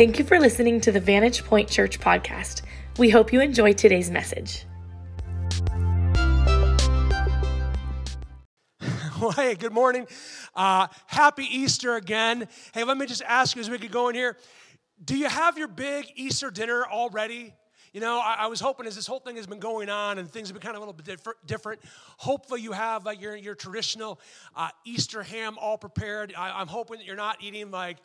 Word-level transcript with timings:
Thank 0.00 0.18
you 0.18 0.24
for 0.24 0.40
listening 0.40 0.80
to 0.80 0.92
the 0.92 0.98
Vantage 0.98 1.44
Point 1.44 1.68
Church 1.68 2.00
podcast. 2.00 2.62
We 2.96 3.10
hope 3.10 3.34
you 3.34 3.42
enjoy 3.42 3.74
today's 3.74 4.10
message. 4.10 4.64
Well, 9.20 9.32
hey, 9.32 9.56
good 9.56 9.74
morning. 9.74 10.06
Uh, 10.54 10.86
happy 11.06 11.44
Easter 11.44 11.96
again. 11.96 12.48
Hey, 12.72 12.84
let 12.84 12.96
me 12.96 13.04
just 13.04 13.20
ask 13.20 13.54
you 13.54 13.60
as 13.60 13.68
we 13.68 13.76
get 13.76 13.90
going 13.90 14.14
here 14.14 14.38
do 15.04 15.18
you 15.18 15.28
have 15.28 15.58
your 15.58 15.68
big 15.68 16.06
Easter 16.16 16.50
dinner 16.50 16.86
already? 16.86 17.52
You 17.92 18.00
know, 18.00 18.18
I, 18.18 18.36
I, 18.38 18.46
was 18.46 18.58
hoping 18.60 18.86
as 18.86 18.96
this 18.96 19.06
whole 19.06 19.18
thing 19.20 19.36
has 19.36 19.46
been 19.46 19.58
going 19.58 19.90
on 19.90 20.16
and 20.16 20.30
things 20.30 20.48
have 20.48 20.54
been 20.54 20.62
kind 20.62 20.76
of 20.76 20.82
a 20.82 20.86
little 20.86 20.94
bit 20.94 21.04
differ, 21.04 21.36
different, 21.44 21.82
hopefully 22.16 22.62
you 22.62 22.72
have 22.72 23.04
like 23.04 23.20
your, 23.20 23.36
your 23.36 23.54
traditional 23.54 24.18
uh, 24.56 24.70
Easter 24.86 25.22
ham 25.22 25.58
all 25.60 25.76
prepared. 25.76 26.32
I, 26.34 26.58
I'm 26.58 26.68
hoping 26.68 26.96
that 26.96 27.04
you're 27.04 27.16
not 27.16 27.36
eating 27.42 27.70
like, 27.70 27.98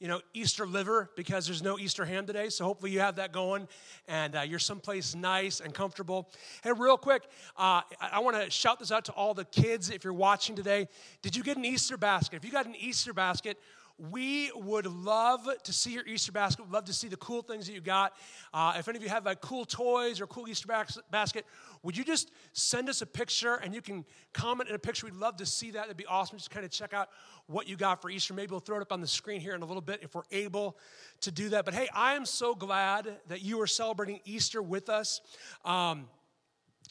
you 0.00 0.08
know, 0.08 0.20
Easter 0.32 0.66
liver 0.66 1.10
because 1.16 1.46
there's 1.46 1.62
no 1.62 1.78
Easter 1.78 2.04
ham 2.04 2.26
today. 2.26 2.48
So 2.48 2.64
hopefully 2.64 2.90
you 2.90 3.00
have 3.00 3.16
that 3.16 3.32
going 3.32 3.68
and 4.08 4.36
uh, 4.36 4.40
you're 4.42 4.58
someplace 4.58 5.14
nice 5.14 5.60
and 5.60 5.72
comfortable. 5.72 6.30
Hey, 6.62 6.72
real 6.72 6.98
quick, 6.98 7.22
uh, 7.56 7.82
I, 8.00 8.10
I 8.12 8.18
want 8.18 8.36
to 8.42 8.50
shout 8.50 8.78
this 8.78 8.90
out 8.90 9.04
to 9.06 9.12
all 9.12 9.34
the 9.34 9.44
kids 9.44 9.90
if 9.90 10.04
you're 10.04 10.12
watching 10.12 10.56
today. 10.56 10.88
Did 11.22 11.36
you 11.36 11.42
get 11.42 11.56
an 11.56 11.64
Easter 11.64 11.96
basket? 11.96 12.36
If 12.36 12.44
you 12.44 12.50
got 12.50 12.66
an 12.66 12.74
Easter 12.78 13.12
basket, 13.12 13.58
we 13.96 14.50
would 14.56 14.86
love 14.86 15.48
to 15.62 15.72
see 15.72 15.92
your 15.92 16.06
Easter 16.06 16.32
basket. 16.32 16.64
We'd 16.64 16.72
love 16.72 16.86
to 16.86 16.92
see 16.92 17.06
the 17.06 17.16
cool 17.16 17.42
things 17.42 17.66
that 17.66 17.74
you 17.74 17.80
got. 17.80 18.12
Uh, 18.52 18.74
if 18.76 18.88
any 18.88 18.96
of 18.96 19.04
you 19.04 19.08
have 19.08 19.24
like 19.24 19.40
cool 19.40 19.64
toys 19.64 20.20
or 20.20 20.26
cool 20.26 20.48
Easter 20.48 20.66
basket, 21.10 21.46
would 21.84 21.96
you 21.96 22.04
just 22.04 22.32
send 22.54 22.88
us 22.88 23.02
a 23.02 23.06
picture 23.06 23.54
and 23.54 23.72
you 23.72 23.80
can 23.80 24.04
comment 24.32 24.68
in 24.68 24.74
a 24.74 24.80
picture? 24.80 25.06
We'd 25.06 25.14
love 25.14 25.36
to 25.36 25.46
see 25.46 25.70
that. 25.72 25.84
It'd 25.84 25.96
be 25.96 26.06
awesome. 26.06 26.38
Just 26.38 26.50
kind 26.50 26.64
of 26.64 26.72
check 26.72 26.92
out 26.92 27.08
what 27.46 27.68
you 27.68 27.76
got 27.76 28.02
for 28.02 28.10
Easter. 28.10 28.34
Maybe 28.34 28.50
we'll 28.50 28.60
throw 28.60 28.78
it 28.78 28.82
up 28.82 28.92
on 28.92 29.00
the 29.00 29.06
screen 29.06 29.40
here 29.40 29.54
in 29.54 29.62
a 29.62 29.66
little 29.66 29.82
bit 29.82 30.00
if 30.02 30.14
we're 30.14 30.22
able 30.32 30.76
to 31.20 31.30
do 31.30 31.50
that. 31.50 31.64
But 31.64 31.74
hey, 31.74 31.88
I 31.94 32.14
am 32.14 32.26
so 32.26 32.54
glad 32.56 33.08
that 33.28 33.42
you 33.42 33.60
are 33.60 33.66
celebrating 33.66 34.20
Easter 34.24 34.60
with 34.60 34.88
us. 34.88 35.20
Um, 35.64 36.08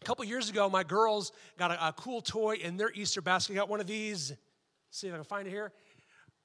a 0.01 0.05
couple 0.05 0.23
years 0.23 0.49
ago, 0.49 0.69
my 0.69 0.83
girls 0.83 1.33
got 1.57 1.71
a, 1.71 1.87
a 1.89 1.93
cool 1.93 2.21
toy 2.21 2.55
in 2.55 2.77
their 2.77 2.91
Easter 2.93 3.21
basket. 3.21 3.55
Got 3.55 3.67
one 3.67 3.81
of 3.81 3.87
these. 3.87 4.29
Let's 4.29 4.99
see 4.99 5.07
if 5.07 5.13
I 5.13 5.17
can 5.17 5.25
find 5.25 5.47
it 5.47 5.49
here 5.49 5.73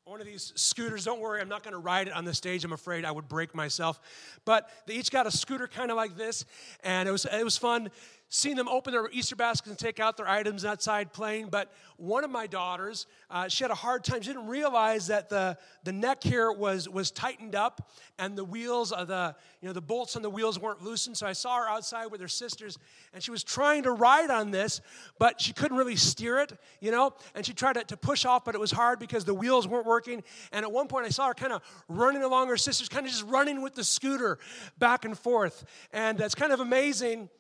one 0.09 0.23
of 0.23 0.27
these 0.27 0.55
scooters. 0.57 1.05
Don't 1.05 1.21
worry, 1.21 1.39
I'm 1.39 1.51
not 1.51 1.63
going 1.63 1.73
to 1.73 1.79
ride 1.79 2.07
it 2.09 2.15
on 2.15 2.25
the 2.25 2.33
stage. 2.33 2.65
I'm 2.65 2.73
afraid 2.73 3.05
I 3.05 3.11
would 3.11 3.29
break 3.29 3.55
myself. 3.55 4.01
But 4.47 4.71
they 4.87 4.95
each 4.95 5.11
got 5.11 5.27
a 5.27 5.31
scooter 5.31 5.69
kind 5.69 5.91
of 5.91 5.99
like 5.99 6.17
this, 6.17 6.47
and 6.83 7.07
it 7.07 7.13
was 7.13 7.27
it 7.27 7.45
was 7.45 7.59
fun 7.59 7.91
seeing 8.31 8.57
them 8.57 8.69
open 8.69 8.93
their 8.93 9.09
Easter 9.11 9.37
baskets 9.37 9.69
and 9.69 9.79
take 9.79 10.01
out 10.01 10.17
their 10.17 10.29
items 10.29 10.65
outside 10.65 11.13
playing. 11.13 11.49
But 11.49 11.73
one 11.97 12.25
of 12.25 12.31
my 12.31 12.47
daughters, 12.47 13.07
uh, 13.31 13.49
she 13.49 13.65
had 13.65 13.71
a 13.71 13.77
hard 13.77 14.05
time. 14.05 14.21
She 14.21 14.29
didn't 14.29 14.49
realize 14.49 15.07
that 15.07 15.31
the, 15.31 15.57
the 15.85 15.93
neck 15.93 16.23
here 16.23 16.53
was, 16.53 16.89
was 16.89 17.11
tightened 17.11 17.55
up 17.55 17.91
and 18.19 18.37
the 18.37 18.45
wheels, 18.45 18.93
of 18.93 19.09
the, 19.09 19.35
you 19.63 19.67
know, 19.67 19.73
the 19.73 19.81
bolts 19.81 20.15
on 20.15 20.23
the 20.23 20.31
wheels 20.31 20.59
weren't 20.59 20.83
loosened. 20.83 21.17
So 21.17 21.27
I 21.27 21.33
saw 21.33 21.57
her 21.57 21.69
outside 21.69 22.07
with 22.07 22.21
her 22.21 22.29
sisters 22.29 22.79
and 23.15 23.23
she 23.23 23.31
was 23.31 23.43
trying 23.43 23.85
to 23.85 23.93
ride 23.93 24.31
on 24.31 24.51
this, 24.51 24.83
but 25.19 25.41
she 25.41 25.55
couldn't 25.55 25.79
really 25.79 25.97
steer 25.97 26.39
it, 26.39 26.53
you 26.81 26.91
know, 26.91 27.15
and 27.35 27.47
she 27.47 27.55
tried 27.55 27.75
to, 27.75 27.85
to 27.85 27.97
push 27.97 28.27
off, 28.27 28.45
but 28.45 28.55
it 28.55 28.61
was 28.61 28.71
hard 28.71 28.99
because 28.99 29.25
the 29.25 29.35
wheels 29.35 29.67
weren't 29.67 29.87
working. 29.87 30.23
And 30.53 30.65
at 30.65 30.71
one 30.71 30.87
point 30.87 31.07
I 31.07 31.11
saw 31.11 31.29
her 31.29 31.35
kind 31.35 31.53
of 31.53 31.63
running 31.89 32.23
along 32.23 32.49
her 32.49 32.59
sisters, 32.59 32.91
kind 32.91 33.07
of 33.07 33.13
just 33.13 33.25
running 33.25 33.63
with 33.63 33.75
the 33.75 33.85
scooter 33.85 34.39
back 34.79 35.07
and 35.07 35.19
forth. 35.19 35.65
And 35.95 36.21
it's 36.21 36.35
kind 36.35 36.53
of 36.53 36.61
amazing 36.61 37.31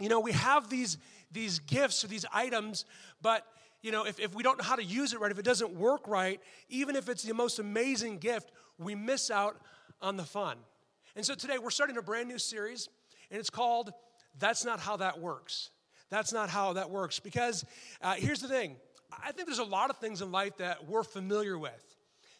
you 0.00 0.08
know, 0.08 0.20
we 0.20 0.32
have 0.32 0.68
these, 0.68 0.98
these 1.32 1.58
gifts 1.60 2.04
or 2.04 2.08
these 2.08 2.24
items, 2.32 2.84
but 3.22 3.46
you 3.82 3.92
know, 3.92 4.06
if, 4.06 4.18
if 4.18 4.34
we 4.34 4.42
don't 4.42 4.58
know 4.58 4.64
how 4.64 4.76
to 4.76 4.84
use 4.84 5.12
it 5.12 5.20
right, 5.20 5.30
if 5.30 5.38
it 5.38 5.44
doesn't 5.44 5.74
work 5.74 6.08
right, 6.08 6.40
even 6.68 6.96
if 6.96 7.08
it's 7.08 7.22
the 7.22 7.34
most 7.34 7.58
amazing 7.58 8.18
gift, 8.18 8.50
we 8.78 8.94
miss 8.94 9.30
out 9.30 9.60
on 10.00 10.16
the 10.16 10.24
fun. 10.24 10.56
And 11.16 11.24
so 11.24 11.34
today 11.34 11.58
we're 11.58 11.70
starting 11.70 11.96
a 11.96 12.02
brand 12.02 12.28
new 12.28 12.38
series, 12.38 12.88
and 13.30 13.38
it's 13.38 13.50
called 13.50 13.92
That's 14.38 14.64
Not 14.64 14.80
How 14.80 14.96
That 14.96 15.20
Works. 15.20 15.70
That's 16.10 16.32
not 16.32 16.48
how 16.48 16.74
that 16.74 16.90
works. 16.90 17.18
Because 17.18 17.64
uh, 18.00 18.14
here's 18.14 18.40
the 18.40 18.48
thing 18.48 18.76
I 19.12 19.32
think 19.32 19.46
there's 19.46 19.58
a 19.58 19.64
lot 19.64 19.90
of 19.90 19.98
things 19.98 20.22
in 20.22 20.32
life 20.32 20.56
that 20.58 20.88
we're 20.88 21.02
familiar 21.02 21.58
with, 21.58 21.96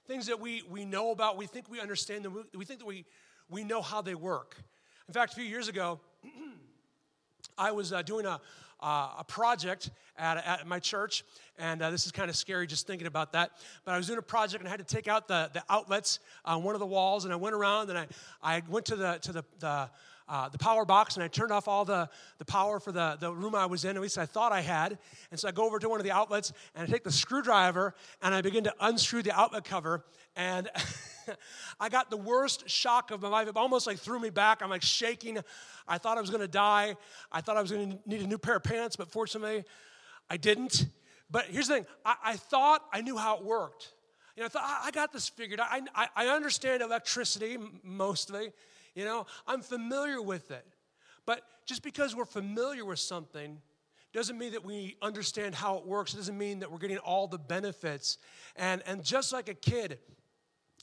things 0.06 0.26
that 0.26 0.40
we, 0.40 0.62
we 0.68 0.84
know 0.84 1.10
about, 1.10 1.36
we 1.36 1.46
think 1.46 1.70
we 1.70 1.80
understand 1.80 2.24
them, 2.24 2.44
we 2.54 2.64
think 2.64 2.80
that 2.80 2.86
we, 2.86 3.04
we 3.48 3.64
know 3.64 3.82
how 3.82 4.00
they 4.00 4.14
work. 4.14 4.56
In 5.08 5.14
fact, 5.14 5.32
a 5.32 5.36
few 5.36 5.44
years 5.44 5.68
ago, 5.68 6.00
I 7.56 7.72
was 7.72 7.92
uh, 7.92 8.02
doing 8.02 8.26
a, 8.26 8.40
uh, 8.80 9.08
a 9.18 9.24
project 9.26 9.90
at, 10.16 10.36
at 10.44 10.66
my 10.66 10.78
church, 10.78 11.24
and 11.58 11.82
uh, 11.82 11.90
this 11.90 12.06
is 12.06 12.12
kind 12.12 12.28
of 12.28 12.36
scary 12.36 12.66
just 12.66 12.86
thinking 12.86 13.06
about 13.06 13.32
that. 13.32 13.52
But 13.84 13.92
I 13.92 13.96
was 13.96 14.06
doing 14.06 14.18
a 14.18 14.22
project 14.22 14.62
and 14.62 14.68
I 14.68 14.70
had 14.70 14.86
to 14.86 14.94
take 14.94 15.08
out 15.08 15.28
the, 15.28 15.50
the 15.52 15.62
outlets 15.70 16.18
on 16.44 16.62
one 16.62 16.74
of 16.74 16.80
the 16.80 16.86
walls, 16.86 17.24
and 17.24 17.32
I 17.32 17.36
went 17.36 17.54
around 17.54 17.90
and 17.90 17.98
I, 17.98 18.06
I 18.42 18.62
went 18.68 18.86
to 18.86 18.96
the, 18.96 19.18
to 19.22 19.32
the, 19.32 19.44
the 19.60 19.90
uh, 20.28 20.48
the 20.48 20.58
power 20.58 20.84
box 20.84 21.16
and 21.16 21.24
I 21.24 21.28
turned 21.28 21.52
off 21.52 21.68
all 21.68 21.84
the, 21.84 22.08
the 22.38 22.44
power 22.44 22.80
for 22.80 22.92
the, 22.92 23.16
the 23.20 23.32
room 23.32 23.54
I 23.54 23.66
was 23.66 23.84
in, 23.84 23.96
at 23.96 24.02
least 24.02 24.16
I 24.16 24.26
thought 24.26 24.52
I 24.52 24.62
had. 24.62 24.98
And 25.30 25.38
so 25.38 25.48
I 25.48 25.52
go 25.52 25.66
over 25.66 25.78
to 25.78 25.88
one 25.88 26.00
of 26.00 26.04
the 26.04 26.12
outlets 26.12 26.52
and 26.74 26.88
I 26.88 26.90
take 26.90 27.04
the 27.04 27.12
screwdriver 27.12 27.94
and 28.22 28.34
I 28.34 28.40
begin 28.40 28.64
to 28.64 28.74
unscrew 28.80 29.22
the 29.22 29.38
outlet 29.38 29.64
cover. 29.64 30.04
And 30.36 30.70
I 31.80 31.88
got 31.88 32.10
the 32.10 32.16
worst 32.16 32.68
shock 32.68 33.10
of 33.10 33.20
my 33.20 33.28
life. 33.28 33.48
It 33.48 33.56
almost 33.56 33.86
like 33.86 33.98
threw 33.98 34.18
me 34.18 34.30
back. 34.30 34.62
I'm 34.62 34.70
like 34.70 34.82
shaking. 34.82 35.38
I 35.86 35.98
thought 35.98 36.16
I 36.16 36.20
was 36.20 36.30
going 36.30 36.40
to 36.40 36.48
die. 36.48 36.96
I 37.30 37.40
thought 37.40 37.56
I 37.56 37.62
was 37.62 37.70
going 37.70 37.92
to 37.92 37.98
need 38.08 38.22
a 38.22 38.26
new 38.26 38.38
pair 38.38 38.56
of 38.56 38.64
pants, 38.64 38.96
but 38.96 39.10
fortunately, 39.10 39.64
I 40.30 40.38
didn't. 40.38 40.86
But 41.30 41.46
here's 41.46 41.68
the 41.68 41.74
thing 41.74 41.86
I, 42.04 42.16
I 42.24 42.36
thought 42.36 42.82
I 42.92 43.02
knew 43.02 43.16
how 43.16 43.36
it 43.36 43.44
worked. 43.44 43.92
You 44.36 44.42
know, 44.42 44.46
I 44.46 44.48
thought, 44.48 44.80
I 44.84 44.90
got 44.90 45.12
this 45.12 45.28
figured. 45.28 45.60
I, 45.60 45.82
I, 45.94 46.08
I 46.16 46.26
understand 46.28 46.82
electricity 46.82 47.56
mostly. 47.84 48.52
You 48.94 49.04
know, 49.04 49.26
I'm 49.46 49.60
familiar 49.60 50.22
with 50.22 50.50
it. 50.50 50.66
But 51.26 51.42
just 51.66 51.82
because 51.82 52.14
we're 52.14 52.24
familiar 52.24 52.84
with 52.84 52.98
something 52.98 53.60
doesn't 54.12 54.38
mean 54.38 54.52
that 54.52 54.64
we 54.64 54.96
understand 55.02 55.54
how 55.54 55.76
it 55.78 55.86
works. 55.86 56.14
It 56.14 56.18
doesn't 56.18 56.38
mean 56.38 56.60
that 56.60 56.70
we're 56.70 56.78
getting 56.78 56.98
all 56.98 57.26
the 57.26 57.38
benefits. 57.38 58.18
And, 58.54 58.82
and 58.86 59.02
just 59.02 59.32
like 59.32 59.48
a 59.48 59.54
kid, 59.54 59.98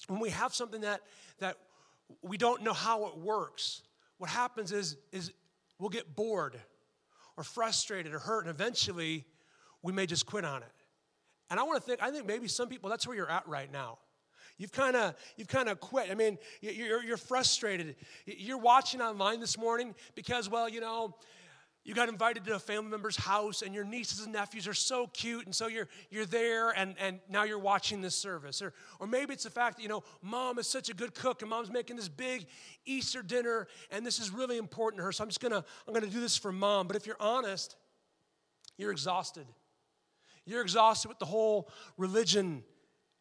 when 0.07 0.19
we 0.19 0.29
have 0.31 0.53
something 0.53 0.81
that, 0.81 1.01
that 1.39 1.55
we 2.21 2.37
don't 2.37 2.61
know 2.61 2.73
how 2.73 3.05
it 3.05 3.17
works, 3.17 3.83
what 4.17 4.29
happens 4.29 4.73
is, 4.73 4.97
is 5.13 5.31
we'll 5.79 5.89
get 5.89 6.15
bored 6.15 6.59
or 7.37 7.43
frustrated 7.43 8.13
or 8.13 8.19
hurt, 8.19 8.41
and 8.41 8.49
eventually 8.49 9.25
we 9.81 9.93
may 9.93 10.05
just 10.05 10.25
quit 10.25 10.43
on 10.43 10.61
it. 10.61 10.71
And 11.49 11.59
I 11.59 11.63
want 11.63 11.81
to 11.81 11.85
think, 11.85 12.03
I 12.03 12.11
think 12.11 12.25
maybe 12.25 12.47
some 12.47 12.67
people, 12.67 12.89
that's 12.89 13.07
where 13.07 13.15
you're 13.15 13.31
at 13.31 13.47
right 13.47 13.71
now. 13.71 13.99
You've 14.61 14.71
kind 14.71 14.95
of 14.95 15.15
you've 15.37 15.47
kind 15.47 15.69
of 15.69 15.79
quit. 15.79 16.11
I 16.11 16.13
mean, 16.13 16.37
you're, 16.61 17.01
you're 17.01 17.17
frustrated. 17.17 17.95
You're 18.27 18.59
watching 18.59 19.01
online 19.01 19.39
this 19.39 19.57
morning 19.57 19.95
because, 20.13 20.51
well, 20.51 20.69
you 20.69 20.81
know, 20.81 21.15
you 21.83 21.95
got 21.95 22.09
invited 22.09 22.45
to 22.45 22.53
a 22.53 22.59
family 22.59 22.91
member's 22.91 23.15
house 23.15 23.63
and 23.63 23.73
your 23.73 23.83
nieces 23.83 24.19
and 24.19 24.31
nephews 24.33 24.67
are 24.67 24.75
so 24.75 25.07
cute 25.07 25.47
and 25.47 25.55
so 25.55 25.65
you're 25.65 25.87
you're 26.11 26.27
there 26.27 26.69
and, 26.69 26.93
and 26.99 27.19
now 27.27 27.41
you're 27.41 27.57
watching 27.57 28.03
this 28.03 28.13
service 28.13 28.61
or 28.61 28.71
or 28.99 29.07
maybe 29.07 29.33
it's 29.33 29.45
the 29.45 29.49
fact 29.49 29.77
that 29.77 29.81
you 29.81 29.89
know 29.89 30.03
mom 30.21 30.59
is 30.59 30.67
such 30.67 30.89
a 30.89 30.93
good 30.93 31.15
cook 31.15 31.41
and 31.41 31.49
mom's 31.49 31.71
making 31.71 31.95
this 31.95 32.07
big 32.07 32.45
easter 32.85 33.23
dinner 33.23 33.67
and 33.89 34.05
this 34.05 34.19
is 34.19 34.29
really 34.29 34.59
important 34.59 34.99
to 34.99 35.03
her 35.03 35.11
so 35.11 35.23
i'm 35.23 35.27
just 35.27 35.41
gonna 35.41 35.65
i'm 35.87 35.93
gonna 35.95 36.05
do 36.05 36.19
this 36.19 36.37
for 36.37 36.51
mom 36.51 36.85
but 36.85 36.95
if 36.95 37.07
you're 37.07 37.17
honest 37.19 37.75
you're 38.77 38.91
exhausted 38.91 39.47
you're 40.45 40.61
exhausted 40.61 41.07
with 41.07 41.17
the 41.17 41.25
whole 41.25 41.67
religion 41.97 42.63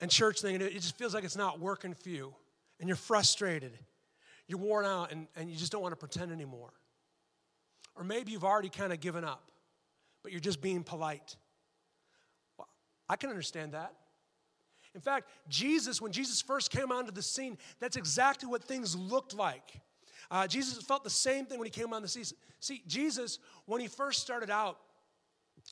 and 0.01 0.11
church 0.11 0.41
thing, 0.41 0.55
and 0.55 0.65
it 0.65 0.75
just 0.75 0.97
feels 0.97 1.15
like 1.15 1.25
it's 1.25 1.37
not 1.37 1.61
working 1.61 1.95
for 1.95 2.09
you, 2.09 2.35
and 2.79 2.89
you're 2.89 2.97
frustrated, 2.97 3.73
you're 4.47 4.59
worn 4.59 4.85
out, 4.85 5.13
and, 5.13 5.27
and 5.37 5.51
you 5.51 5.57
just 5.57 5.73
don't 5.73 5.83
want 5.83 5.93
to 5.93 5.97
pretend 5.97 6.33
anymore. 6.33 6.73
Or 7.97 8.05
maybe 8.05 8.33
you've 8.33 8.45
already 8.45 8.71
kind 8.71 8.93
of 8.93 9.01
given 9.01 9.25
up, 9.25 9.51
but 10.23 10.33
you're 10.33 10.41
just 10.41 10.61
being 10.61 10.83
polite. 10.83 11.37
Well, 12.57 12.69
I 13.09 13.17
can 13.17 13.31
understand 13.31 13.73
that. 13.73 13.95
In 14.95 15.01
fact, 15.01 15.29
Jesus, 15.49 16.01
when 16.01 16.13
Jesus 16.13 16.41
first 16.41 16.71
came 16.71 16.91
onto 16.91 17.13
the 17.13 17.23
scene, 17.23 17.59
that's 17.79 17.97
exactly 17.97 18.49
what 18.49 18.65
things 18.65 18.97
looked 18.97 19.35
like. 19.35 19.81
Uh, 20.31 20.47
Jesus 20.47 20.83
felt 20.83 21.05
the 21.05 21.11
same 21.11 21.47
thing 21.47 21.59
when 21.59 21.67
he 21.67 21.71
came 21.71 21.93
on 21.93 22.03
the 22.03 22.09
scene. 22.09 22.25
See, 22.61 22.83
Jesus, 22.87 23.39
when 23.67 23.81
he 23.81 23.87
first 23.87 24.21
started 24.21 24.51
out, 24.51 24.79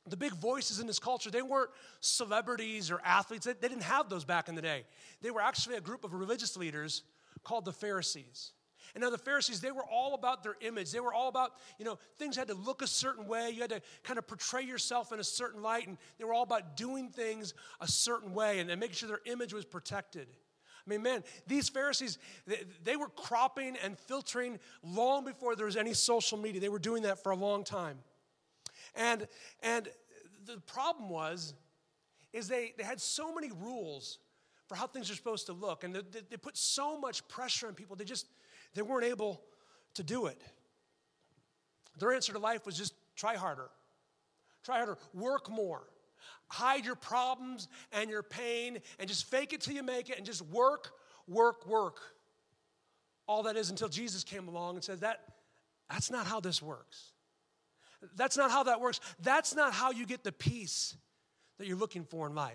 the 0.06 0.16
big 0.16 0.32
voices 0.32 0.80
in 0.80 0.86
this 0.86 0.98
culture, 0.98 1.30
they 1.30 1.42
weren't 1.42 1.70
celebrities 2.00 2.90
or 2.90 3.00
athletes. 3.04 3.46
They, 3.46 3.52
they 3.52 3.68
didn't 3.68 3.82
have 3.82 4.08
those 4.08 4.24
back 4.24 4.48
in 4.48 4.54
the 4.54 4.62
day. 4.62 4.84
They 5.22 5.30
were 5.30 5.40
actually 5.40 5.76
a 5.76 5.80
group 5.80 6.04
of 6.04 6.14
religious 6.14 6.56
leaders 6.56 7.02
called 7.44 7.64
the 7.64 7.72
Pharisees. 7.72 8.52
And 8.94 9.02
now 9.02 9.10
the 9.10 9.18
Pharisees, 9.18 9.60
they 9.60 9.70
were 9.70 9.84
all 9.84 10.14
about 10.14 10.42
their 10.42 10.56
image. 10.60 10.90
They 10.90 11.00
were 11.00 11.12
all 11.12 11.28
about, 11.28 11.52
you 11.78 11.84
know, 11.84 11.98
things 12.18 12.36
had 12.36 12.48
to 12.48 12.54
look 12.54 12.82
a 12.82 12.86
certain 12.86 13.26
way. 13.26 13.50
You 13.50 13.60
had 13.60 13.70
to 13.70 13.82
kind 14.02 14.18
of 14.18 14.26
portray 14.26 14.62
yourself 14.62 15.12
in 15.12 15.20
a 15.20 15.24
certain 15.24 15.62
light. 15.62 15.86
And 15.86 15.98
they 16.18 16.24
were 16.24 16.32
all 16.32 16.42
about 16.42 16.76
doing 16.76 17.10
things 17.10 17.54
a 17.80 17.88
certain 17.88 18.32
way 18.32 18.60
and, 18.60 18.70
and 18.70 18.80
making 18.80 18.96
sure 18.96 19.08
their 19.08 19.20
image 19.26 19.52
was 19.52 19.64
protected. 19.64 20.26
I 20.86 20.90
mean, 20.90 21.02
man, 21.02 21.22
these 21.46 21.68
Pharisees, 21.68 22.18
they, 22.46 22.60
they 22.82 22.96
were 22.96 23.08
cropping 23.08 23.76
and 23.84 23.98
filtering 23.98 24.58
long 24.82 25.24
before 25.24 25.54
there 25.54 25.66
was 25.66 25.76
any 25.76 25.92
social 25.92 26.38
media. 26.38 26.60
They 26.60 26.70
were 26.70 26.78
doing 26.78 27.02
that 27.02 27.22
for 27.22 27.32
a 27.32 27.36
long 27.36 27.64
time. 27.64 27.98
And, 28.98 29.26
and 29.62 29.88
the 30.44 30.58
problem 30.66 31.08
was, 31.08 31.54
is 32.34 32.48
they, 32.48 32.74
they 32.76 32.84
had 32.84 33.00
so 33.00 33.34
many 33.34 33.50
rules 33.50 34.18
for 34.66 34.74
how 34.74 34.86
things 34.86 35.10
are 35.10 35.14
supposed 35.14 35.46
to 35.46 35.54
look. 35.54 35.84
And 35.84 35.94
they, 35.94 36.02
they 36.28 36.36
put 36.36 36.58
so 36.58 37.00
much 37.00 37.26
pressure 37.28 37.68
on 37.68 37.74
people, 37.74 37.96
they 37.96 38.04
just 38.04 38.26
they 38.74 38.82
weren't 38.82 39.06
able 39.06 39.40
to 39.94 40.02
do 40.02 40.26
it. 40.26 40.40
Their 41.98 42.12
answer 42.12 42.32
to 42.32 42.38
life 42.38 42.66
was 42.66 42.76
just 42.76 42.92
try 43.16 43.36
harder. 43.36 43.70
Try 44.62 44.76
harder, 44.76 44.98
work 45.14 45.48
more. 45.48 45.84
Hide 46.48 46.84
your 46.84 46.94
problems 46.96 47.68
and 47.92 48.10
your 48.10 48.22
pain 48.22 48.78
and 48.98 49.08
just 49.08 49.24
fake 49.30 49.52
it 49.52 49.60
till 49.60 49.74
you 49.74 49.82
make 49.82 50.10
it 50.10 50.16
and 50.16 50.26
just 50.26 50.42
work, 50.42 50.90
work, 51.26 51.66
work. 51.66 52.00
All 53.26 53.44
that 53.44 53.56
is 53.56 53.70
until 53.70 53.88
Jesus 53.88 54.24
came 54.24 54.48
along 54.48 54.76
and 54.76 54.84
said 54.84 55.00
that 55.00 55.20
that's 55.88 56.10
not 56.10 56.26
how 56.26 56.40
this 56.40 56.60
works. 56.60 57.12
That's 58.16 58.36
not 58.36 58.50
how 58.50 58.64
that 58.64 58.80
works. 58.80 59.00
That's 59.20 59.54
not 59.54 59.72
how 59.72 59.90
you 59.90 60.06
get 60.06 60.24
the 60.24 60.32
peace 60.32 60.96
that 61.58 61.66
you're 61.66 61.76
looking 61.76 62.04
for 62.04 62.26
in 62.26 62.34
life. 62.34 62.54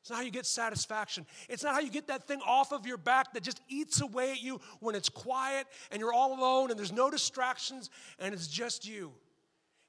It's 0.00 0.10
not 0.10 0.16
how 0.16 0.22
you 0.24 0.32
get 0.32 0.46
satisfaction. 0.46 1.26
It's 1.48 1.62
not 1.62 1.74
how 1.74 1.80
you 1.80 1.90
get 1.90 2.08
that 2.08 2.26
thing 2.26 2.40
off 2.44 2.72
of 2.72 2.86
your 2.86 2.96
back 2.96 3.34
that 3.34 3.44
just 3.44 3.60
eats 3.68 4.00
away 4.00 4.32
at 4.32 4.42
you 4.42 4.60
when 4.80 4.96
it's 4.96 5.08
quiet 5.08 5.68
and 5.92 6.00
you're 6.00 6.12
all 6.12 6.36
alone 6.36 6.70
and 6.70 6.78
there's 6.78 6.90
no 6.90 7.08
distractions 7.08 7.88
and 8.18 8.34
it's 8.34 8.48
just 8.48 8.86
you 8.86 9.12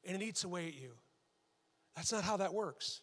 and 0.06 0.22
it 0.22 0.24
eats 0.24 0.44
away 0.44 0.68
at 0.68 0.76
you. 0.76 0.92
That's 1.96 2.12
not 2.12 2.24
how 2.24 2.38
that 2.38 2.54
works. 2.54 3.02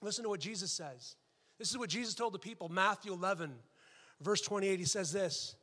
Listen 0.00 0.24
to 0.24 0.30
what 0.30 0.40
Jesus 0.40 0.72
says. 0.72 1.16
This 1.58 1.70
is 1.70 1.76
what 1.76 1.90
Jesus 1.90 2.14
told 2.14 2.32
the 2.32 2.38
people, 2.38 2.70
Matthew 2.70 3.12
11, 3.12 3.52
verse 4.22 4.40
28. 4.40 4.78
He 4.78 4.84
says 4.86 5.12
this 5.12 5.54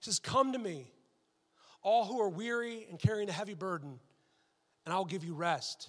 He 0.00 0.04
says, 0.04 0.18
Come 0.18 0.52
to 0.52 0.58
me, 0.58 0.90
all 1.86 2.04
who 2.04 2.20
are 2.20 2.28
weary 2.28 2.84
and 2.90 2.98
carrying 2.98 3.28
a 3.28 3.32
heavy 3.32 3.54
burden, 3.54 4.00
and 4.84 4.92
I'll 4.92 5.04
give 5.04 5.24
you 5.24 5.34
rest. 5.34 5.88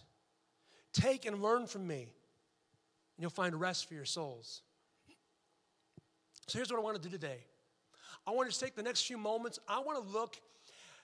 Take 0.94 1.26
and 1.26 1.42
learn 1.42 1.66
from 1.66 1.88
me, 1.88 2.02
and 2.04 3.22
you'll 3.22 3.32
find 3.32 3.60
rest 3.60 3.88
for 3.88 3.96
your 3.96 4.06
souls. 4.06 4.62
So 6.46 6.60
here's 6.60 6.72
what 6.72 6.80
I 6.80 6.84
want 6.84 7.02
to 7.02 7.02
do 7.02 7.10
today. 7.10 7.40
I 8.28 8.32
want 8.32 8.52
to 8.52 8.58
take 8.58 8.76
the 8.76 8.84
next 8.84 9.08
few 9.08 9.18
moments. 9.18 9.58
I 9.68 9.80
want 9.80 10.06
to 10.06 10.14
look, 10.14 10.40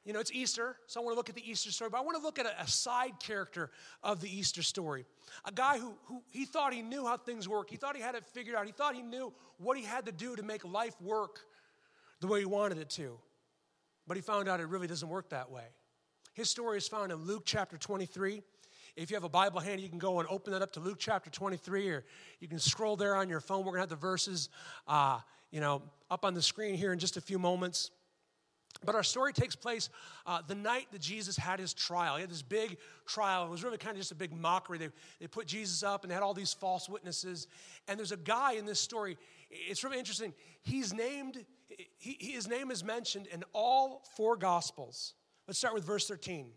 you 0.06 0.14
know, 0.14 0.20
it's 0.20 0.32
Easter, 0.32 0.78
so 0.86 1.02
I 1.02 1.04
want 1.04 1.16
to 1.16 1.18
look 1.18 1.30
at 1.30 1.36
the 1.36 1.50
Easter 1.50 1.72
story, 1.72 1.90
but 1.90 1.98
I 1.98 2.02
want 2.02 2.16
to 2.18 2.24
look 2.24 2.38
at 2.38 2.46
a, 2.46 2.62
a 2.62 2.68
side 2.68 3.14
character 3.20 3.72
of 4.04 4.22
the 4.22 4.30
Easter 4.30 4.62
story. 4.62 5.06
A 5.46 5.52
guy 5.52 5.80
who, 5.80 5.96
who 6.06 6.22
he 6.30 6.46
thought 6.46 6.72
he 6.72 6.84
knew 6.84 7.04
how 7.04 7.18
things 7.18 7.50
work. 7.50 7.72
He 7.72 7.78
thought 7.78 7.96
he 7.96 8.02
had 8.04 8.14
it 8.14 8.28
figured 8.28 8.56
out. 8.56 8.68
He 8.68 8.72
thought 8.72 8.94
he 8.94 9.02
knew 9.02 9.34
what 9.58 9.76
he 9.76 9.84
had 9.84 10.06
to 10.06 10.12
do 10.12 10.36
to 10.36 10.44
make 10.44 10.64
life 10.64 11.02
work 11.02 11.40
the 12.20 12.28
way 12.28 12.42
he 12.42 12.46
wanted 12.46 12.78
it 12.78 12.92
to. 12.92 13.18
But 14.08 14.18
he 14.18 14.22
found 14.22 14.50
out 14.50 14.60
it 14.60 14.68
really 14.68 14.88
doesn't 14.88 15.08
work 15.08 15.30
that 15.30 15.50
way. 15.50 15.66
His 16.34 16.50
story 16.50 16.78
is 16.78 16.88
found 16.88 17.12
in 17.12 17.20
Luke 17.20 17.44
chapter 17.46 17.78
23. 17.78 18.42
If 18.96 19.10
you 19.10 19.16
have 19.16 19.24
a 19.24 19.30
Bible 19.30 19.60
handy, 19.60 19.84
you 19.84 19.90
can 19.90 20.00
go 20.00 20.20
and 20.20 20.28
open 20.30 20.54
that 20.54 20.62
up 20.62 20.72
to 20.74 20.80
Luke 20.80 20.98
chapter 21.00 21.30
23, 21.30 21.90
or 21.90 22.06
you 22.40 22.48
can 22.48 22.60
scroll 22.60 22.96
there 22.96 23.16
on 23.16 23.30
your 23.30 23.40
phone. 23.40 23.60
We're 23.60 23.72
going 23.72 23.76
to 23.76 23.82
have 23.82 23.90
the 23.90 23.96
verses, 23.96 24.50
uh, 24.88 25.20
you 25.52 25.62
know, 25.62 25.82
up 26.12 26.26
on 26.26 26.34
the 26.34 26.42
screen 26.42 26.76
here 26.76 26.94
in 26.94 27.00
just 27.00 27.18
a 27.18 27.22
few 27.22 27.40
moments. 27.40 27.92
But 28.86 28.96
our 28.96 29.04
story 29.04 29.34
takes 29.34 29.56
place 29.56 29.90
uh, 30.26 30.42
the 30.46 30.56
night 30.56 30.88
that 30.92 31.02
Jesus 31.02 31.38
had 31.38 31.60
his 31.60 31.74
trial. 31.74 32.16
He 32.16 32.22
had 32.22 32.30
this 32.30 32.42
big 32.42 32.78
trial. 33.06 33.46
It 33.46 33.50
was 33.50 33.64
really 33.64 33.78
kind 33.78 33.92
of 33.92 33.98
just 33.98 34.12
a 34.12 34.16
big 34.16 34.34
mockery. 34.34 34.78
They, 34.78 34.90
they 35.20 35.28
put 35.28 35.48
Jesus 35.48 35.84
up 35.84 36.04
and 36.04 36.12
they 36.12 36.14
had 36.14 36.24
all 36.24 36.34
these 36.34 36.54
false 36.54 36.90
witnesses. 36.90 37.48
And 37.88 37.98
there's 37.98 38.12
a 38.12 38.18
guy 38.18 38.54
in 38.54 38.66
this 38.66 38.80
story. 38.80 39.18
It's 39.50 39.84
really 39.84 40.00
interesting. 40.00 40.34
He's 40.62 40.94
named, 40.94 41.46
he, 41.98 42.18
his 42.20 42.48
name 42.48 42.72
is 42.72 42.84
mentioned 42.84 43.28
in 43.28 43.44
all 43.54 44.04
four 44.16 44.36
Gospels. 44.36 45.14
Let's 45.48 45.60
start 45.60 45.74
with 45.74 45.84
verse 45.84 46.08
13 46.08 46.48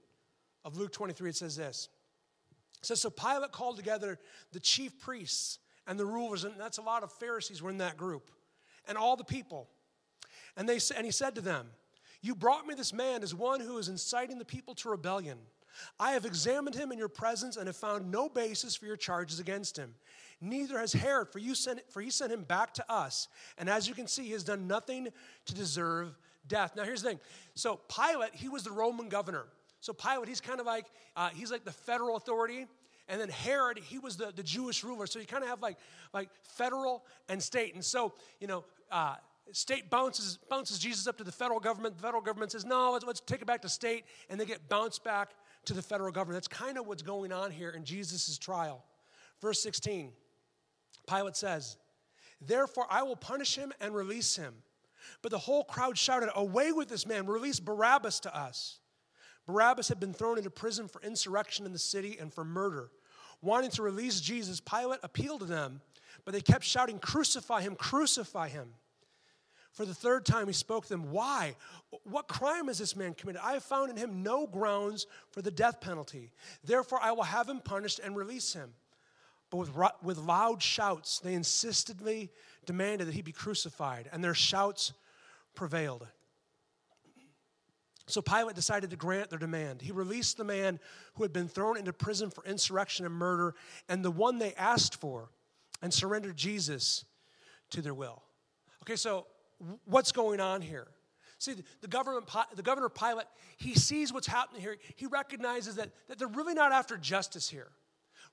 of 0.65 0.77
Luke 0.77 0.93
23. 0.93 1.31
It 1.31 1.37
says 1.37 1.57
this 1.57 1.89
it 2.81 2.87
says, 2.87 3.01
So 3.01 3.11
Pilate 3.11 3.53
called 3.53 3.77
together 3.77 4.19
the 4.53 4.61
chief 4.61 4.99
priests 4.99 5.59
and 5.87 5.99
the 5.99 6.07
rulers, 6.07 6.45
and 6.45 6.55
that's 6.59 6.79
a 6.79 6.83
lot 6.83 7.03
of 7.03 7.13
Pharisees 7.13 7.63
were 7.63 7.71
in 7.71 7.79
that 7.79 7.97
group, 7.97 8.31
and 8.89 8.99
all 8.99 9.17
the 9.17 9.25
people. 9.25 9.69
And, 10.57 10.69
they, 10.69 10.79
and 10.97 11.05
he 11.05 11.13
said 11.13 11.35
to 11.35 11.41
them, 11.41 11.69
You 12.27 12.35
brought 12.35 12.67
me 12.67 12.75
this 12.75 12.93
man 12.93 13.23
as 13.23 13.37
one 13.37 13.61
who 13.61 13.79
is 13.79 13.89
inciting 13.89 14.39
the 14.39 14.45
people 14.45 14.75
to 14.77 14.91
rebellion. 14.91 15.39
I 16.01 16.11
have 16.11 16.25
examined 16.25 16.75
him 16.75 16.91
in 16.91 16.99
your 16.99 17.09
presence 17.09 17.57
and 17.57 17.69
have 17.69 17.77
found 17.77 18.11
no 18.11 18.29
basis 18.29 18.75
for 18.75 18.87
your 18.87 18.97
charges 18.97 19.39
against 19.39 19.77
him. 19.77 19.95
Neither 20.41 20.77
has 20.77 20.93
Herod, 20.93 21.29
for, 21.29 21.39
you 21.39 21.55
sent, 21.55 21.89
for 21.89 22.03
he 22.03 22.11
sent 22.11 22.33
him 22.33 22.43
back 22.43 22.75
to 22.75 22.93
us. 22.93 23.29
And 23.59 23.71
as 23.71 23.87
you 23.87 23.95
can 23.95 24.09
see, 24.09 24.25
he 24.25 24.33
has 24.33 24.43
done 24.43 24.67
nothing 24.67 25.07
to 25.45 25.55
deserve 25.55 26.19
death. 26.49 26.75
Now, 26.75 26.83
here's 26.83 27.01
the 27.01 27.11
thing. 27.11 27.21
So, 27.55 27.79
Pilate, 27.89 28.35
he 28.35 28.49
was 28.49 28.65
the 28.65 28.73
Roman 28.73 29.09
governor. 29.09 29.45
So 29.81 29.93
Pilate, 29.93 30.27
he's 30.27 30.41
kind 30.41 30.59
of 30.59 30.67
like, 30.67 30.87
uh, 31.15 31.29
he's 31.29 31.53
like 31.53 31.65
the 31.65 31.71
federal 31.71 32.17
authority. 32.17 32.67
And 33.09 33.21
then 33.21 33.29
Herod, 33.29 33.79
he 33.79 34.01
was 34.01 34.17
the, 34.17 34.33
the 34.35 34.43
Jewish 34.43 34.83
ruler. 34.83 35.07
So 35.07 35.21
you 35.21 35.27
kind 35.27 35.45
of 35.45 35.51
have 35.51 35.63
like, 35.63 35.77
like 36.13 36.31
federal 36.43 37.05
and 37.29 37.41
state. 37.41 37.75
And 37.75 37.85
so, 37.85 38.15
you 38.41 38.49
know, 38.49 38.65
uh, 38.91 39.15
state 39.53 39.91
bounces, 39.91 40.39
bounces 40.51 40.79
Jesus 40.79 41.07
up 41.07 41.19
to 41.19 41.25
the 41.25 41.33
federal 41.33 41.61
government. 41.61 41.97
The 41.97 42.03
federal 42.03 42.23
government 42.23 42.53
says, 42.53 42.65
no, 42.65 42.93
let's, 42.93 43.05
let's 43.05 43.21
take 43.21 43.43
it 43.43 43.47
back 43.47 43.63
to 43.63 43.69
state. 43.69 44.05
And 44.29 44.41
they 44.41 44.45
get 44.45 44.69
bounced 44.69 45.05
back 45.05 45.31
to 45.67 45.75
the 45.75 45.83
federal 45.83 46.13
government. 46.13 46.37
That's 46.37 46.49
kind 46.49 46.79
of 46.79 46.87
what's 46.87 47.03
going 47.03 47.33
on 47.33 47.51
here 47.51 47.71
in 47.71 47.85
Jesus' 47.85 48.39
trial. 48.39 48.85
Verse 49.41 49.63
16, 49.63 50.13
Pilate 51.09 51.37
says, 51.37 51.77
Therefore 52.41 52.87
I 52.91 53.03
will 53.03 53.17
punish 53.17 53.57
him 53.57 53.73
and 53.81 53.95
release 53.95 54.37
him. 54.37 54.55
But 55.23 55.31
the 55.31 55.39
whole 55.39 55.65
crowd 55.65 55.97
shouted, 55.97 56.31
Away 56.35 56.73
with 56.73 56.89
this 56.89 57.07
man, 57.07 57.27
release 57.27 57.61
Barabbas 57.61 58.21
to 58.21 58.37
us. 58.37 58.81
Barabbas 59.47 59.89
had 59.89 60.01
been 60.01 60.13
thrown 60.13 60.39
into 60.39 60.51
prison 60.51 60.89
for 60.89 61.01
insurrection 61.03 61.67
in 61.67 61.73
the 61.73 61.79
city 61.79 62.17
and 62.21 62.33
for 62.33 62.45
murder. 62.45 62.91
Wanting 63.43 63.71
to 63.73 63.83
release 63.83 64.21
Jesus, 64.21 64.61
Pilate 64.61 65.01
appealed 65.03 65.41
to 65.41 65.47
them, 65.47 65.81
but 66.25 66.33
they 66.33 66.41
kept 66.41 66.65
shouting, 66.65 66.99
Crucify 66.99 67.61
him, 67.61 67.77
crucify 67.77 68.49
him. 68.49 68.71
For 69.77 69.85
the 69.85 69.95
third 69.95 70.25
time, 70.25 70.47
he 70.47 70.55
spoke 70.55 70.85
to 70.85 70.89
them, 70.89 71.13
Why? 71.13 71.55
What 72.05 72.29
crime 72.29 72.69
has 72.69 72.79
this 72.79 72.97
man 72.97 73.13
committed? 73.13 73.43
I 73.45 73.53
have 73.53 73.63
found 73.63 73.91
in 73.91 73.99
him 73.99 74.23
no 74.23 74.47
grounds 74.47 75.07
for 75.33 75.43
the 75.43 75.51
death 75.51 75.83
penalty. 75.83 76.33
Therefore, 76.65 76.99
I 77.03 77.13
will 77.13 77.25
have 77.25 77.47
him 77.47 77.61
punished 77.61 78.01
and 78.03 78.17
release 78.17 78.55
him. 78.55 78.73
But 79.51 79.59
with, 79.59 79.71
with 80.03 80.17
loud 80.17 80.63
shouts, 80.63 81.19
they 81.19 81.35
insistently 81.35 82.31
demanded 82.65 83.07
that 83.07 83.13
he 83.13 83.21
be 83.21 83.33
crucified, 83.33 84.09
and 84.11 84.25
their 84.25 84.33
shouts 84.33 84.95
prevailed. 85.55 86.07
So 88.07 88.23
Pilate 88.23 88.57
decided 88.57 88.89
to 88.91 88.97
grant 88.97 89.29
their 89.29 89.39
demand. 89.39 89.83
He 89.83 89.93
released 89.93 90.39
the 90.39 90.45
man 90.45 90.81
who 91.17 91.23
had 91.23 91.35
been 91.35 91.49
thrown 91.49 91.77
into 91.77 91.93
prison 91.93 92.31
for 92.31 92.43
insurrection 92.47 93.05
and 93.05 93.15
murder, 93.15 93.55
and 93.91 94.03
the 94.03 94.11
one 94.11 94.39
they 94.39 94.55
asked 94.55 94.99
for, 94.99 95.29
and 95.83 95.93
surrendered 95.93 96.39
Jesus 96.39 97.05
to 97.71 97.83
their 97.83 97.93
will. 97.93 98.23
Okay, 98.83 98.97
so 98.97 99.27
what's 99.85 100.13
going 100.13 100.41
on 100.41 100.61
here? 100.61 100.89
See, 101.39 101.55
the, 101.83 101.89
government, 101.89 102.27
the 102.55 102.63
governor 102.63 102.89
Pilate, 102.89 103.27
he 103.59 103.75
sees 103.75 104.13
what's 104.13 104.27
happening 104.27 104.63
here. 104.63 104.77
He 104.97 105.07
recognizes 105.07 105.75
that, 105.77 105.91
that 106.09 106.19
they're 106.19 106.29
really 106.29 106.55
not 106.55 106.73
after 106.73 106.97
justice 106.97 107.49
here. 107.49 107.69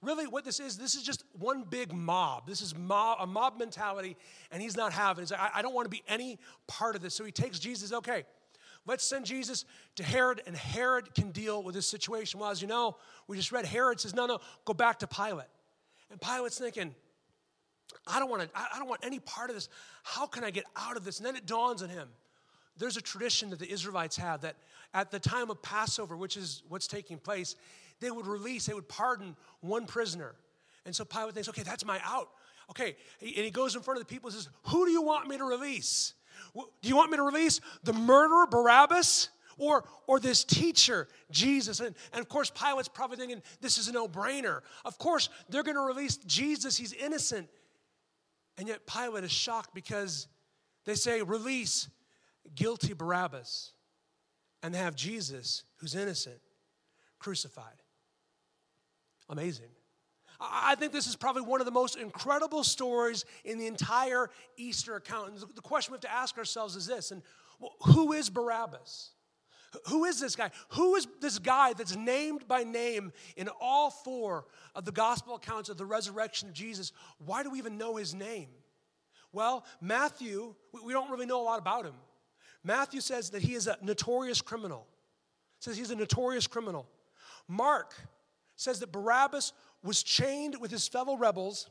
Really, 0.02 0.26
what 0.26 0.44
this 0.46 0.60
is, 0.60 0.78
this 0.78 0.96
is 0.96 1.04
just 1.04 1.24
one 1.34 1.64
big 1.64 1.94
mob. 1.94 2.48
This 2.48 2.62
is 2.62 2.76
mob, 2.76 3.18
a 3.22 3.28
mob 3.28 3.58
mentality, 3.58 4.18
and 4.52 4.62
he's 4.62 4.76
not 4.76 4.92
having 4.92 5.22
it. 5.22 5.26
He's 5.26 5.32
like, 5.32 5.40
I, 5.40 5.60
I 5.60 5.62
don't 5.62 5.74
want 5.74 5.86
to 5.86 5.90
be 5.90 6.04
any 6.08 6.40
part 6.68 6.96
of 6.96 7.02
this. 7.02 7.14
So 7.14 7.24
he 7.24 7.32
takes 7.32 7.60
Jesus, 7.60 7.94
okay, 7.94 8.24
Let's 8.86 9.06
send 9.06 9.26
Jesus 9.26 9.66
to 9.96 10.04
Herod, 10.04 10.42
and 10.46 10.56
Herod 10.56 11.14
can 11.16 11.32
deal 11.32 11.64
with 11.64 11.74
this 11.74 11.88
situation. 11.88 12.40
Well, 12.40 12.50
as 12.50 12.62
you 12.62 12.68
know, 12.68 12.98
we 13.28 13.38
just 13.38 13.52
read 13.52 13.66
Herod 13.66 14.00
says, 14.00 14.14
No, 14.14 14.26
no, 14.26 14.40
go 14.66 14.74
back 14.74 15.00
to 15.00 15.08
Pilate. 15.08 15.48
And 16.12 16.20
Pilate's 16.20 16.60
thinking, 16.60 16.94
I 18.08 18.20
don't 18.20 18.30
want 18.30 18.42
to, 18.42 18.50
I 18.56 18.78
don't 18.78 18.90
want 18.90 19.02
any 19.04 19.20
part 19.20 19.50
of 19.50 19.56
this. 19.56 19.70
How 20.04 20.26
can 20.26 20.44
I 20.44 20.52
get 20.52 20.66
out 20.76 20.98
of 20.98 21.06
this? 21.06 21.20
And 21.20 21.26
then 21.26 21.36
it 21.36 21.46
dawns 21.46 21.82
on 21.82 21.90
him. 21.90 22.10
There's 22.78 22.98
a 22.98 23.02
tradition 23.02 23.50
that 23.52 23.60
the 23.60 23.72
Israelites 23.72 24.18
have 24.18 24.42
that 24.42 24.56
at 24.94 25.12
the 25.12 25.20
time 25.20 25.50
of 25.50 25.62
Passover, 25.62 26.18
which 26.18 26.38
is 26.38 26.64
what's 26.70 26.88
taking 26.88 27.18
place, 27.18 27.56
they 28.00 28.12
would 28.12 28.28
release, 28.28 28.66
they 28.66 28.74
would 28.74 28.90
pardon 28.90 29.36
one 29.62 29.86
prisoner. 29.86 30.36
And 30.86 30.96
so 30.96 31.06
Pilate 31.06 31.34
thinks, 31.34 31.50
okay, 31.50 31.64
that's 31.64 31.86
my 31.86 32.00
out. 32.04 32.30
Okay, 32.70 32.96
and 33.22 33.30
he 33.30 33.52
goes 33.52 33.76
in 33.76 33.82
front 33.82 34.00
of 34.00 34.08
the 34.08 34.12
people 34.12 34.30
and 34.30 34.36
says, 34.36 34.50
Who 34.68 34.86
do 34.86 34.92
you 34.92 35.02
want 35.02 35.28
me 35.28 35.38
to 35.38 35.44
release? 35.44 36.14
Do 36.56 36.90
you 36.90 36.96
want 36.96 37.12
me 37.12 37.18
to 37.18 37.24
release 37.24 37.60
the 37.84 37.94
murderer, 37.94 38.48
Barabbas? 38.48 39.30
Or, 39.60 39.84
or 40.08 40.20
this 40.20 40.44
teacher, 40.44 41.08
Jesus. 41.30 41.80
And, 41.80 41.96
and 42.12 42.20
of 42.20 42.28
course, 42.28 42.50
Pilate's 42.50 42.88
probably 42.88 43.18
thinking 43.18 43.40
this 43.62 43.78
is 43.78 43.88
a 43.88 43.92
no 43.92 44.08
brainer. 44.08 44.62
Of 44.84 44.98
course, 44.98 45.30
they're 45.48 45.62
going 45.62 45.76
to 45.76 45.84
release 45.84 46.18
Jesus. 46.18 46.76
He's 46.76 46.92
innocent. 46.92 47.48
And 48.58 48.68
yet, 48.68 48.86
Pilate 48.86 49.24
is 49.24 49.32
shocked 49.32 49.74
because 49.74 50.28
they 50.86 50.96
say, 50.96 51.22
release 51.22 51.88
guilty 52.56 52.94
Barabbas. 52.94 53.72
And 54.62 54.74
they 54.74 54.80
have 54.80 54.96
Jesus, 54.96 55.64
who's 55.78 55.96
innocent, 55.96 56.40
crucified. 57.20 57.82
Amazing. 59.30 59.70
I 60.40 60.76
think 60.76 60.92
this 60.92 61.08
is 61.08 61.16
probably 61.16 61.44
one 61.44 61.62
of 61.62 61.66
the 61.66 61.72
most 61.72 61.96
incredible 61.96 62.64
stories 62.64 63.24
in 63.46 63.58
the 63.58 63.68
entire 63.68 64.30
Easter 64.58 64.96
account. 64.96 65.32
And 65.32 65.40
the 65.56 65.62
question 65.62 65.94
we 65.94 65.96
have 65.96 66.02
to 66.02 66.12
ask 66.12 66.38
ourselves 66.38 66.76
is 66.76 66.86
this 66.86 67.12
and 67.12 67.22
who 67.86 68.12
is 68.14 68.30
Barabbas? 68.30 69.13
Who 69.88 70.06
is 70.06 70.20
this 70.20 70.36
guy? 70.36 70.52
Who 70.70 70.96
is 70.96 71.08
this 71.22 71.40
guy 71.40 71.74
that's 71.74 71.96
named 71.96 72.48
by 72.48 72.64
name 72.64 73.12
in 73.36 73.50
all 73.60 73.90
four 73.90 74.46
of 74.76 74.86
the 74.86 74.92
gospel 74.92 75.36
accounts 75.36 75.70
of 75.70 75.78
the 75.78 75.86
resurrection 75.86 76.50
of 76.50 76.54
Jesus? 76.54 76.92
Why 77.24 77.44
do 77.44 77.50
we 77.50 77.58
even 77.58 77.78
know 77.78 77.96
his 77.96 78.14
name? 78.14 78.50
Well, 79.32 79.66
Matthew, 79.82 80.54
we 80.84 80.94
don't 80.94 81.10
really 81.10 81.26
know 81.26 81.42
a 81.42 81.44
lot 81.44 81.60
about 81.60 81.86
him. 81.86 81.96
Matthew 82.64 83.02
says 83.02 83.32
that 83.32 83.42
he 83.42 83.56
is 83.56 83.68
a 83.68 83.78
notorious 83.82 84.42
criminal. 84.42 84.88
Says 85.60 85.78
he's 85.78 85.92
a 85.92 85.96
notorious 85.96 86.48
criminal. 86.48 86.88
Mark 87.48 87.94
says 88.56 88.80
that 88.80 88.92
Barabbas 88.92 89.54
was 89.84 90.04
chained 90.04 90.60
with 90.60 90.72
his 90.72 90.88
fellow 90.88 91.18
rebels 91.18 91.70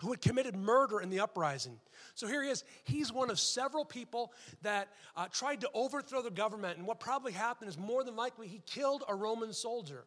who 0.00 0.10
had 0.10 0.20
committed 0.20 0.56
murder 0.56 1.00
in 1.00 1.10
the 1.10 1.20
uprising. 1.20 1.78
So 2.14 2.26
here 2.26 2.42
he 2.42 2.50
is. 2.50 2.64
He's 2.84 3.12
one 3.12 3.30
of 3.30 3.38
several 3.38 3.84
people 3.84 4.32
that 4.62 4.88
uh, 5.16 5.26
tried 5.32 5.60
to 5.62 5.70
overthrow 5.74 6.22
the 6.22 6.30
government. 6.30 6.78
And 6.78 6.86
what 6.86 7.00
probably 7.00 7.32
happened 7.32 7.68
is 7.68 7.78
more 7.78 8.04
than 8.04 8.16
likely 8.16 8.48
he 8.48 8.62
killed 8.66 9.04
a 9.08 9.14
Roman 9.14 9.52
soldier, 9.52 10.04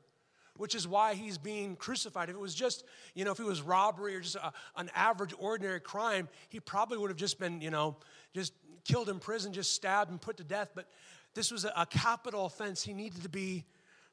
which 0.57 0.75
is 0.75 0.87
why 0.87 1.13
he's 1.13 1.37
being 1.37 1.75
crucified. 1.75 2.29
If 2.29 2.35
it 2.35 2.39
was 2.39 2.55
just, 2.55 2.83
you 3.13 3.25
know, 3.25 3.31
if 3.31 3.39
it 3.39 3.45
was 3.45 3.61
robbery 3.61 4.15
or 4.15 4.21
just 4.21 4.35
a, 4.35 4.51
an 4.75 4.89
average, 4.95 5.33
ordinary 5.37 5.79
crime, 5.79 6.29
he 6.49 6.59
probably 6.59 6.97
would 6.97 7.09
have 7.09 7.17
just 7.17 7.39
been, 7.39 7.61
you 7.61 7.71
know, 7.71 7.97
just 8.33 8.53
killed 8.83 9.09
in 9.09 9.19
prison, 9.19 9.53
just 9.53 9.73
stabbed 9.73 10.11
and 10.11 10.21
put 10.21 10.37
to 10.37 10.43
death. 10.43 10.71
But 10.75 10.87
this 11.33 11.51
was 11.51 11.65
a, 11.65 11.73
a 11.75 11.85
capital 11.85 12.45
offense. 12.45 12.83
He 12.83 12.93
needed 12.93 13.23
to 13.23 13.29
be 13.29 13.65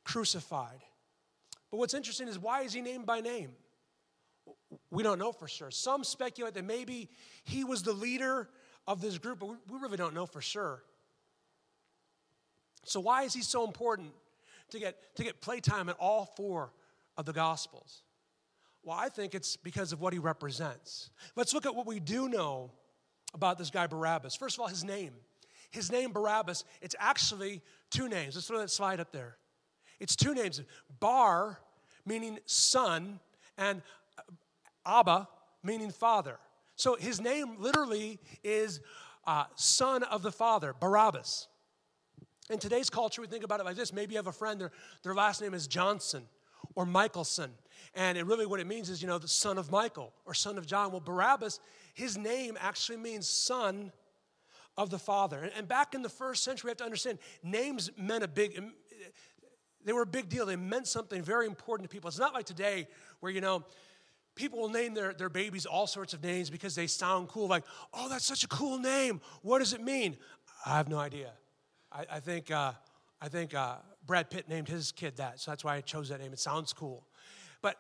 crucified. 0.05 0.81
But 1.71 1.79
what's 1.79 1.95
interesting 1.95 2.29
is 2.29 2.39
why 2.39 2.63
is 2.63 2.73
he 2.73 2.83
named 2.83 3.07
by 3.07 3.21
name? 3.21 3.53
We 4.91 5.03
don't 5.03 5.19
know 5.19 5.33
for 5.33 5.49
sure. 5.49 5.71
Some 5.71 6.05
speculate 6.05 6.55
that 6.55 6.65
maybe 6.65 7.11
he 7.45 7.65
was 7.65 7.83
the 7.83 7.93
leader 7.93 8.49
of 8.87 9.01
this 9.01 9.19
group, 9.19 9.41
but 9.41 9.49
we 9.49 9.79
really 9.81 9.97
don't 9.97 10.15
know 10.15 10.27
for 10.27 10.41
sure. 10.41 10.83
So, 12.85 13.01
why 13.01 13.23
is 13.23 13.33
he 13.33 13.43
so 13.43 13.65
important 13.65 14.13
to 14.71 14.79
get, 14.79 15.15
to 15.17 15.25
get 15.25 15.41
playtime 15.41 15.89
in 15.89 15.95
all 15.99 16.33
four 16.37 16.73
of 17.17 17.27
the 17.27 17.33
Gospels? 17.33 18.03
Well, 18.83 18.99
I 18.99 19.09
think 19.09 19.35
it's 19.35 19.57
because 19.57 19.93
of 19.93 20.01
what 20.01 20.13
he 20.13 20.19
represents. 20.19 21.11
Let's 21.37 21.55
look 21.55 21.67
at 21.67 21.75
what 21.75 21.87
we 21.87 22.01
do 22.01 22.29
know 22.29 22.73
about 23.35 23.59
this 23.59 23.71
guy, 23.71 23.87
Barabbas. 23.87 24.35
First 24.35 24.57
of 24.57 24.61
all, 24.61 24.69
his 24.69 24.83
name. 24.83 25.13
His 25.71 25.91
name, 25.91 26.13
Barabbas, 26.13 26.65
it's 26.83 26.97
actually 26.99 27.63
two 27.91 28.09
names. 28.09 28.35
Let's 28.35 28.47
throw 28.47 28.59
that 28.59 28.71
slide 28.71 29.01
up 29.01 29.13
there. 29.13 29.37
It's 30.01 30.17
two 30.17 30.35
names 30.35 30.61
Bar, 31.01 31.59
meaning 32.05 32.39
son, 32.45 33.21
and 33.57 33.83
Abba, 34.85 35.29
meaning 35.63 35.91
father. 35.91 36.39
So 36.77 36.97
his 36.97 37.21
name 37.21 37.57
literally 37.59 38.19
is 38.43 38.81
uh, 39.27 39.45
son 39.55 40.03
of 40.05 40.23
the 40.23 40.33
father, 40.33 40.75
Barabbas. 40.79 41.49
In 42.51 42.59
today's 42.59 42.91
culture, 42.91 43.23
we 43.23 43.29
think 43.29 43.45
about 43.45 43.61
it 43.61 43.67
like 43.67 43.77
this. 43.77 43.93
Maybe 43.93 44.15
you 44.15 44.19
have 44.19 44.27
a 44.27 44.33
friend, 44.33 44.61
their, 44.61 44.73
their 45.03 45.15
last 45.15 45.41
name 45.41 45.55
is 45.55 45.67
Johnson 45.67 46.25
or 46.75 46.85
Michelson. 46.85 47.51
And 47.95 48.17
it 48.19 48.27
really 48.27 48.47
what 48.47 48.61
it 48.61 48.67
means 48.67 48.91
is, 48.91 49.01
you 49.01 49.09
know, 49.09 49.19
the 49.19 49.29
son 49.29 49.59
of 49.59 49.71
Michael 49.71 50.13
or 50.25 50.35
son 50.35 50.59
of 50.59 50.67
John. 50.67 50.91
Well, 50.91 51.01
Barabbas, 51.01 51.61
his 51.95 52.17
name 52.17 52.57
actually 52.61 52.99
means 52.99 53.29
son 53.29 53.93
of 54.77 54.91
the 54.91 54.99
father. 54.99 55.39
And, 55.39 55.53
and 55.57 55.69
back 55.69 55.95
in 55.95 56.03
the 56.03 56.09
first 56.09 56.43
century, 56.43 56.69
we 56.69 56.71
have 56.71 56.79
to 56.79 56.85
understand 56.85 57.19
names 57.43 57.91
meant 57.97 58.25
a 58.25 58.29
big, 58.29 58.61
they 59.85 59.93
were 59.93 60.03
a 60.03 60.07
big 60.07 60.29
deal. 60.29 60.47
They 60.47 60.57
meant 60.57 60.87
something 60.87 61.23
very 61.23 61.47
important 61.47 61.89
to 61.89 61.95
people. 61.95 62.09
It's 62.09 62.19
not 62.19 62.35
like 62.35 62.47
today 62.47 62.89
where, 63.21 63.31
you 63.31 63.41
know, 63.41 63.65
people 64.35 64.61
will 64.61 64.69
name 64.69 64.95
their, 64.95 65.13
their 65.13 65.29
babies 65.29 65.67
all 65.67 65.87
sorts 65.87 66.15
of 66.15 66.23
names 66.23 66.51
because 66.51 66.75
they 66.75 66.87
sound 66.87 67.29
cool, 67.29 67.49
like, 67.49 67.65
oh, 67.93 68.09
that's 68.09 68.25
such 68.25 68.45
a 68.45 68.49
cool 68.49 68.79
name. 68.79 69.21
What 69.43 69.59
does 69.59 69.73
it 69.73 69.83
mean? 69.83 70.17
I 70.65 70.77
have 70.77 70.89
no 70.89 70.99
idea. 70.99 71.33
I, 71.91 72.07
I 72.13 72.21
think, 72.21 72.51
uh, 72.51 72.73
I 73.21 73.29
think 73.29 73.55
uh, 73.55 73.77
Brad 74.07 74.31
Pitt 74.31 74.49
named 74.49 74.69
his 74.69 74.93
kid 74.93 75.17
that, 75.17 75.41
so 75.41 75.51
that's 75.51 75.65
why 75.65 75.77
I 75.77 75.81
chose 75.81 76.09
that 76.09 76.21
name. 76.21 76.33
It 76.33 76.41
sounds 76.41 76.73
cool. 76.73 77.07
But 77.61 77.77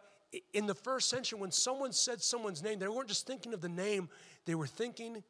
in 0.53 0.67
the 0.67 0.75
first 0.75 1.09
century, 1.09 1.39
when 1.39 1.51
someone 1.51 1.93
said 1.93 2.23
someone's 2.23 2.63
name, 2.63 2.79
they 2.79 2.89
weren't 2.89 3.09
just 3.09 3.27
thinking 3.27 3.55
of 3.55 3.61
the 3.61 3.69
name, 3.69 4.09
they 4.47 4.55
were 4.55 4.67
thinking 4.67 5.23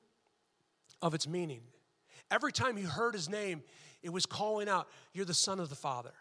of 1.00 1.14
its 1.14 1.28
meaning. 1.28 1.62
Every 2.30 2.52
time 2.52 2.78
you 2.78 2.86
heard 2.86 3.14
his 3.14 3.28
name, 3.28 3.62
it 4.02 4.10
was 4.10 4.26
calling 4.26 4.68
out, 4.68 4.88
You're 5.12 5.24
the 5.24 5.34
son 5.34 5.60
of 5.60 5.68
the 5.68 5.76
Father. 5.76 6.12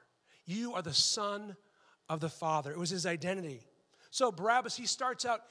You 0.45 0.73
are 0.73 0.81
the 0.81 0.93
son 0.93 1.55
of 2.09 2.19
the 2.19 2.29
Father. 2.29 2.71
It 2.71 2.77
was 2.77 2.89
his 2.89 3.05
identity. 3.05 3.67
So 4.11 4.31
Barabbas, 4.31 4.75
he 4.75 4.85
starts 4.85 5.25
out 5.25 5.41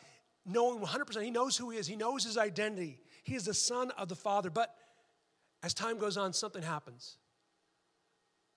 knowing 0.47 0.81
100%, 0.81 1.23
he 1.23 1.31
knows 1.31 1.57
who 1.57 1.71
he 1.71 1.79
is, 1.79 1.87
he 1.87 1.97
knows 1.97 2.25
his 2.25 2.39
identity. 2.39 3.01
He 3.25 3.35
is 3.35 3.45
the 3.45 3.55
son 3.55 3.91
of 3.99 4.09
the 4.09 4.15
Father. 4.15 4.51
But 4.51 4.75
as 5.63 5.75
time 5.75 5.99
goes 5.99 6.17
on, 6.17 6.33
something 6.33 6.63
happens. 6.63 7.17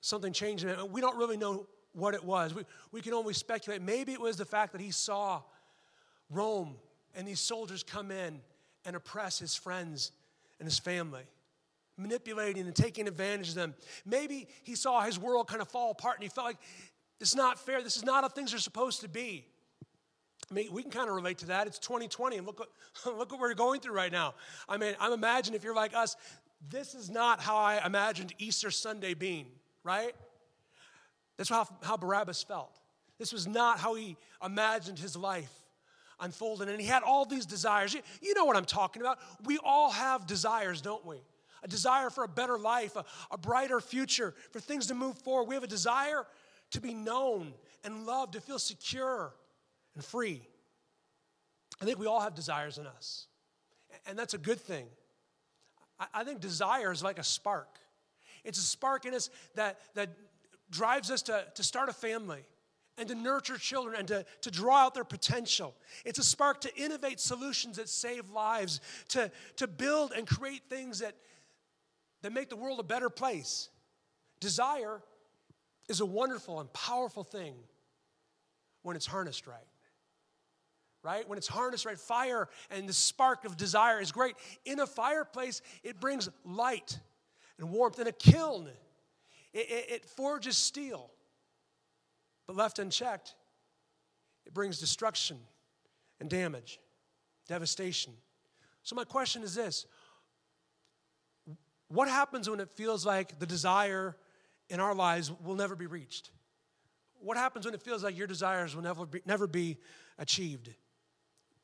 Something 0.01 0.33
changed. 0.33 0.65
And 0.65 0.91
we 0.91 1.01
don't 1.01 1.17
really 1.17 1.37
know 1.37 1.67
what 1.93 2.13
it 2.13 2.23
was. 2.23 2.53
We, 2.53 2.63
we 2.91 3.01
can 3.01 3.13
only 3.13 3.33
speculate. 3.33 3.81
Maybe 3.81 4.13
it 4.13 4.19
was 4.19 4.37
the 4.37 4.45
fact 4.45 4.73
that 4.73 4.81
he 4.81 4.91
saw 4.91 5.41
Rome 6.29 6.75
and 7.15 7.27
these 7.27 7.39
soldiers 7.39 7.83
come 7.83 8.11
in 8.11 8.41
and 8.85 8.95
oppress 8.95 9.39
his 9.39 9.55
friends 9.55 10.11
and 10.59 10.67
his 10.67 10.79
family, 10.79 11.23
manipulating 11.97 12.65
and 12.65 12.75
taking 12.75 13.07
advantage 13.07 13.49
of 13.49 13.55
them. 13.55 13.73
Maybe 14.05 14.47
he 14.63 14.75
saw 14.75 15.01
his 15.01 15.19
world 15.19 15.47
kind 15.47 15.61
of 15.61 15.69
fall 15.69 15.91
apart 15.91 16.15
and 16.15 16.23
he 16.23 16.29
felt 16.29 16.47
like 16.47 16.57
it's 17.21 17.35
not 17.35 17.59
fair. 17.59 17.81
This 17.81 17.95
is 17.95 18.03
not 18.03 18.23
how 18.23 18.29
things 18.29 18.53
are 18.53 18.59
supposed 18.59 19.01
to 19.01 19.07
be. 19.07 19.45
We 20.53 20.81
can 20.81 20.91
kind 20.91 21.09
of 21.09 21.15
relate 21.15 21.39
to 21.39 21.47
that. 21.47 21.67
It's 21.67 21.79
2020, 21.79 22.37
and 22.37 22.47
look 22.47 22.59
what, 22.59 22.69
look 23.05 23.31
what 23.31 23.39
we're 23.39 23.53
going 23.53 23.81
through 23.81 23.95
right 23.95 24.11
now. 24.11 24.35
I 24.67 24.77
mean, 24.77 24.95
I'm 24.99 25.13
imagining 25.13 25.55
if 25.55 25.63
you're 25.63 25.75
like 25.75 25.93
us, 25.95 26.15
this 26.69 26.95
is 26.95 27.09
not 27.09 27.39
how 27.39 27.57
I 27.57 27.85
imagined 27.85 28.33
Easter 28.39 28.71
Sunday 28.71 29.13
being, 29.13 29.47
right? 29.83 30.15
That's 31.37 31.49
how, 31.49 31.67
how 31.81 31.97
Barabbas 31.97 32.43
felt. 32.43 32.79
This 33.19 33.33
was 33.33 33.47
not 33.47 33.79
how 33.79 33.95
he 33.95 34.17
imagined 34.43 34.99
his 34.99 35.15
life 35.15 35.51
unfolding. 36.19 36.69
And 36.69 36.79
he 36.79 36.87
had 36.87 37.03
all 37.03 37.25
these 37.25 37.45
desires. 37.45 37.93
You, 37.93 38.01
you 38.21 38.33
know 38.33 38.45
what 38.45 38.55
I'm 38.55 38.65
talking 38.65 39.01
about. 39.01 39.19
We 39.43 39.59
all 39.63 39.91
have 39.91 40.25
desires, 40.25 40.81
don't 40.81 41.05
we? 41.05 41.17
A 41.63 41.67
desire 41.67 42.09
for 42.09 42.23
a 42.23 42.27
better 42.27 42.57
life, 42.57 42.95
a, 42.95 43.05
a 43.31 43.37
brighter 43.37 43.79
future, 43.79 44.33
for 44.51 44.59
things 44.59 44.87
to 44.87 44.95
move 44.95 45.17
forward. 45.19 45.47
We 45.47 45.55
have 45.55 45.63
a 45.63 45.67
desire 45.67 46.25
to 46.71 46.81
be 46.81 46.93
known 46.93 47.53
and 47.83 48.05
loved, 48.05 48.33
to 48.33 48.41
feel 48.41 48.59
secure 48.59 49.33
and 49.95 50.03
free. 50.03 50.47
I 51.81 51.85
think 51.85 51.99
we 51.99 52.07
all 52.07 52.21
have 52.21 52.35
desires 52.35 52.77
in 52.77 52.87
us, 52.87 53.27
and 54.05 54.17
that's 54.17 54.33
a 54.33 54.37
good 54.37 54.59
thing. 54.59 54.87
I 56.13 56.23
think 56.23 56.39
desire 56.39 56.91
is 56.91 57.03
like 57.03 57.19
a 57.19 57.23
spark. 57.23 57.79
It's 58.43 58.57
a 58.57 58.63
spark 58.63 59.05
in 59.05 59.13
us 59.13 59.29
that, 59.55 59.79
that 59.95 60.09
drives 60.69 61.11
us 61.11 61.21
to, 61.23 61.45
to 61.55 61.63
start 61.63 61.89
a 61.89 61.93
family 61.93 62.43
and 62.97 63.07
to 63.07 63.15
nurture 63.15 63.57
children 63.57 63.95
and 63.97 64.07
to, 64.07 64.25
to 64.41 64.51
draw 64.51 64.77
out 64.77 64.93
their 64.93 65.03
potential. 65.03 65.73
It's 66.05 66.19
a 66.19 66.23
spark 66.23 66.61
to 66.61 66.75
innovate 66.75 67.19
solutions 67.19 67.77
that 67.77 67.89
save 67.89 68.29
lives, 68.29 68.81
to, 69.09 69.31
to 69.57 69.67
build 69.67 70.11
and 70.15 70.27
create 70.27 70.63
things 70.69 70.99
that, 70.99 71.15
that 72.21 72.33
make 72.33 72.49
the 72.49 72.55
world 72.55 72.79
a 72.79 72.83
better 72.83 73.09
place. 73.09 73.69
Desire 74.39 75.01
is 75.89 76.01
a 76.01 76.05
wonderful 76.05 76.59
and 76.59 76.71
powerful 76.73 77.23
thing 77.23 77.55
when 78.83 78.95
it's 78.95 79.05
harnessed 79.05 79.47
right. 79.47 79.57
Right? 81.03 81.27
When 81.27 81.37
it's 81.37 81.47
harnessed 81.47 81.85
right, 81.85 81.99
fire 81.99 82.47
and 82.71 82.87
the 82.87 82.93
spark 82.93 83.43
of 83.43 83.57
desire 83.57 83.99
is 83.99 84.11
great. 84.11 84.35
In 84.63 84.79
a 84.79 84.87
fireplace, 84.87 85.61
it 85.83 85.99
brings 85.99 86.29
light 86.45 86.97
and 87.59 87.69
warmth. 87.71 87.99
In 87.99 88.07
a 88.07 88.13
kiln, 88.13 88.67
it, 89.53 89.59
it, 89.59 89.85
it 89.89 90.05
forges 90.05 90.57
steel. 90.57 91.11
But 92.47 92.55
left 92.55 92.79
unchecked, 92.79 93.35
it 94.45 94.53
brings 94.53 94.79
destruction 94.79 95.37
and 96.19 96.29
damage, 96.29 96.79
devastation. 97.47 98.13
So, 98.83 98.95
my 98.95 99.03
question 99.03 99.43
is 99.43 99.55
this 99.55 99.85
What 101.87 102.07
happens 102.07 102.49
when 102.49 102.59
it 102.59 102.69
feels 102.69 103.05
like 103.05 103.39
the 103.39 103.45
desire 103.45 104.15
in 104.69 104.79
our 104.79 104.95
lives 104.95 105.31
will 105.43 105.55
never 105.55 105.75
be 105.75 105.85
reached? 105.85 106.31
What 107.19 107.37
happens 107.37 107.65
when 107.65 107.73
it 107.73 107.81
feels 107.81 108.03
like 108.03 108.17
your 108.17 108.27
desires 108.27 108.75
will 108.75 108.83
never 108.83 109.05
be, 109.05 109.21
never 109.25 109.47
be 109.47 109.77
achieved? 110.17 110.69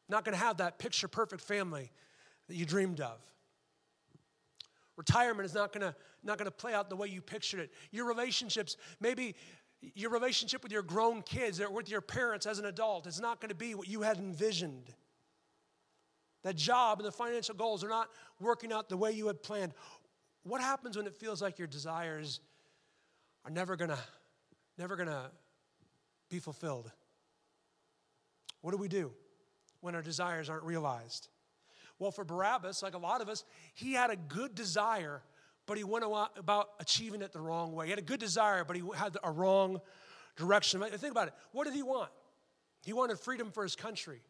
Not 0.09 0.25
going 0.25 0.37
to 0.37 0.43
have 0.43 0.57
that 0.57 0.79
picture 0.79 1.07
perfect 1.07 1.41
family 1.41 1.91
that 2.47 2.55
you 2.55 2.65
dreamed 2.65 2.99
of. 2.99 3.19
Retirement 4.97 5.45
is 5.45 5.53
not 5.53 5.71
going 5.71 5.81
to 5.81 5.95
not 6.23 6.37
going 6.37 6.45
to 6.45 6.51
play 6.51 6.73
out 6.73 6.89
the 6.89 6.95
way 6.97 7.07
you 7.07 7.21
pictured 7.21 7.61
it. 7.61 7.71
Your 7.91 8.05
relationships, 8.05 8.75
maybe 8.99 9.35
your 9.95 10.09
relationship 10.09 10.61
with 10.61 10.73
your 10.73 10.81
grown 10.81 11.21
kids 11.21 11.61
or 11.61 11.71
with 11.71 11.89
your 11.89 12.01
parents 12.01 12.45
as 12.45 12.59
an 12.59 12.65
adult 12.65 13.07
is 13.07 13.21
not 13.21 13.39
going 13.39 13.47
to 13.47 13.55
be 13.55 13.73
what 13.75 13.87
you 13.87 14.01
had 14.01 14.17
envisioned. 14.17 14.93
That 16.43 16.57
job 16.57 16.99
and 16.99 17.07
the 17.07 17.11
financial 17.11 17.55
goals 17.55 17.83
are 17.83 17.89
not 17.89 18.09
working 18.41 18.73
out 18.73 18.89
the 18.89 18.97
way 18.97 19.11
you 19.11 19.27
had 19.27 19.41
planned. 19.41 19.73
What 20.43 20.59
happens 20.59 20.97
when 20.97 21.05
it 21.05 21.15
feels 21.15 21.41
like 21.41 21.59
your 21.59 21.67
desires 21.67 22.41
are 23.45 23.51
never 23.51 23.75
gonna, 23.75 23.99
never 24.77 24.97
gonna 24.97 25.31
be 26.29 26.39
fulfilled? 26.39 26.91
What 28.61 28.71
do 28.71 28.77
we 28.77 28.89
do 28.89 29.13
when 29.81 29.95
our 29.95 30.01
desires 30.01 30.49
aren't 30.49 30.63
realized? 30.63 31.29
Well, 31.97 32.11
for 32.11 32.23
Barabbas, 32.23 32.81
like 32.81 32.93
a 32.93 32.99
lot 32.99 33.21
of 33.21 33.29
us, 33.29 33.43
he 33.73 33.93
had 33.93 34.09
a 34.09 34.15
good 34.15 34.55
desire, 34.55 35.21
but 35.65 35.77
he 35.77 35.83
went 35.83 36.05
about 36.37 36.69
achieving 36.79 37.21
it 37.21 37.33
the 37.33 37.41
wrong 37.41 37.73
way. 37.73 37.85
He 37.85 37.89
had 37.89 37.99
a 37.99 38.03
good 38.03 38.19
desire, 38.19 38.63
but 38.63 38.75
he 38.75 38.83
had 38.95 39.17
a 39.23 39.31
wrong 39.31 39.81
direction. 40.37 40.81
Think 40.81 41.11
about 41.11 41.27
it. 41.27 41.33
What 41.51 41.65
did 41.65 41.73
he 41.73 41.83
want? 41.83 42.09
He 42.83 42.93
wanted 42.93 43.19
freedom 43.19 43.51
for 43.51 43.63
his 43.63 43.75
country. 43.75 44.21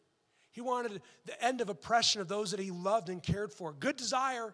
He 0.50 0.60
wanted 0.60 1.00
the 1.26 1.44
end 1.44 1.60
of 1.60 1.68
oppression 1.68 2.20
of 2.20 2.26
those 2.26 2.50
that 2.50 2.58
he 2.58 2.72
loved 2.72 3.08
and 3.08 3.22
cared 3.22 3.52
for. 3.52 3.72
Good 3.72 3.94
desire, 3.96 4.52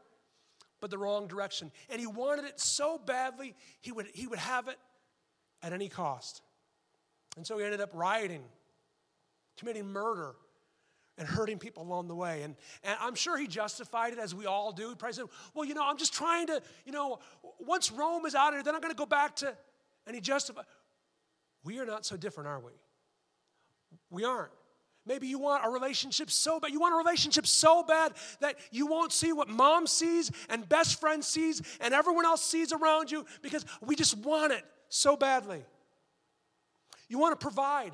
but 0.83 0.91
the 0.91 0.99
wrong 0.99 1.27
direction. 1.27 1.73
And 1.89 1.99
he 1.99 2.07
wanted 2.07 2.45
it 2.45 2.61
so 2.61 2.99
badly, 2.99 3.55
he 3.81 3.93
would, 3.93 4.09
he 4.13 4.27
would 4.27 4.39
have 4.39 4.69
it 4.69 4.77
at 5.63 5.73
any 5.73 5.89
cost. 5.89 6.43
And 7.39 7.47
so 7.47 7.57
he 7.57 7.65
ended 7.65 7.81
up 7.81 7.91
rioting, 7.95 8.43
committing 9.57 9.87
murder, 9.87 10.35
and 11.19 11.27
hurting 11.27 11.59
people 11.59 11.83
along 11.83 12.09
the 12.09 12.15
way. 12.15 12.43
And, 12.43 12.57
and 12.85 12.97
I'm 13.01 13.15
sure 13.15 13.39
he 13.39 13.47
justified 13.47 14.13
it 14.13 14.19
as 14.19 14.35
we 14.35 14.47
all 14.47 14.73
do. 14.73 14.91
He 14.91 14.95
probably 14.95 15.15
said, 15.15 15.27
Well, 15.55 15.65
you 15.65 15.75
know, 15.75 15.87
I'm 15.87 15.97
just 15.97 16.13
trying 16.13 16.47
to, 16.49 16.61
you 16.85 16.93
know, 16.93 17.19
once 17.59 17.91
Rome 17.91 18.27
is 18.27 18.35
out 18.35 18.49
of 18.49 18.55
here, 18.55 18.63
then 18.63 18.75
I'm 18.75 18.81
going 18.81 18.93
to 18.93 18.99
go 18.99 19.07
back 19.07 19.37
to, 19.37 19.55
and 20.07 20.15
he 20.15 20.21
justified. 20.21 20.67
We 21.65 21.79
are 21.81 21.87
not 21.87 22.05
so 22.07 22.17
different, 22.17 22.49
are 22.49 22.61
we? 22.61 22.73
We 24.11 24.25
aren't. 24.25 24.53
Maybe 25.07 25.29
you 25.29 25.39
want 25.39 25.65
a 25.65 25.71
relationship 25.71 26.31
so 26.31 26.59
bad. 26.59 26.73
You 26.73 26.81
want 26.81 26.95
a 26.95 26.99
relationship 26.99 27.47
so 27.47 27.85
bad 27.85 28.13
that 28.41 28.57
you 28.73 28.87
won't 28.87 29.13
see 29.13 29.33
what 29.33 29.49
mom 29.49 29.87
sees 29.87 30.33
and 30.49 30.69
best 30.69 31.01
friend 31.01 31.25
sees 31.25 31.63
and 31.81 31.95
everyone 31.95 32.25
else 32.25 32.45
sees 32.45 32.73
around 32.73 33.11
you 33.11 33.25
because 33.41 33.65
we 33.81 33.95
just 33.95 34.19
want 34.19 34.53
it 34.53 34.65
so 34.89 35.17
badly. 35.17 35.65
You 37.09 37.19
want 37.21 37.39
to 37.39 37.45
provide. 37.45 37.93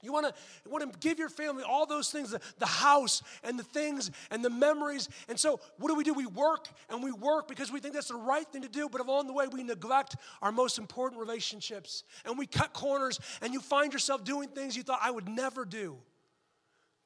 You 0.00 0.12
want 0.12 0.26
to, 0.26 0.70
want 0.70 0.92
to 0.92 0.98
give 1.00 1.18
your 1.18 1.28
family 1.28 1.64
all 1.64 1.84
those 1.84 2.10
things 2.10 2.30
the, 2.30 2.40
the 2.58 2.66
house 2.66 3.20
and 3.42 3.58
the 3.58 3.64
things 3.64 4.12
and 4.30 4.44
the 4.44 4.50
memories. 4.50 5.08
And 5.28 5.38
so, 5.38 5.58
what 5.78 5.88
do 5.88 5.96
we 5.96 6.04
do? 6.04 6.14
We 6.14 6.26
work 6.26 6.68
and 6.88 7.02
we 7.02 7.10
work 7.10 7.48
because 7.48 7.72
we 7.72 7.80
think 7.80 7.94
that's 7.94 8.08
the 8.08 8.14
right 8.14 8.46
thing 8.46 8.62
to 8.62 8.68
do, 8.68 8.88
but 8.88 9.00
along 9.00 9.26
the 9.26 9.32
way, 9.32 9.46
we 9.48 9.64
neglect 9.64 10.14
our 10.40 10.52
most 10.52 10.78
important 10.78 11.20
relationships 11.20 12.04
and 12.24 12.38
we 12.38 12.46
cut 12.46 12.72
corners, 12.72 13.18
and 13.42 13.52
you 13.52 13.60
find 13.60 13.92
yourself 13.92 14.22
doing 14.22 14.48
things 14.48 14.76
you 14.76 14.84
thought 14.84 15.00
I 15.02 15.10
would 15.10 15.28
never 15.28 15.64
do. 15.64 15.96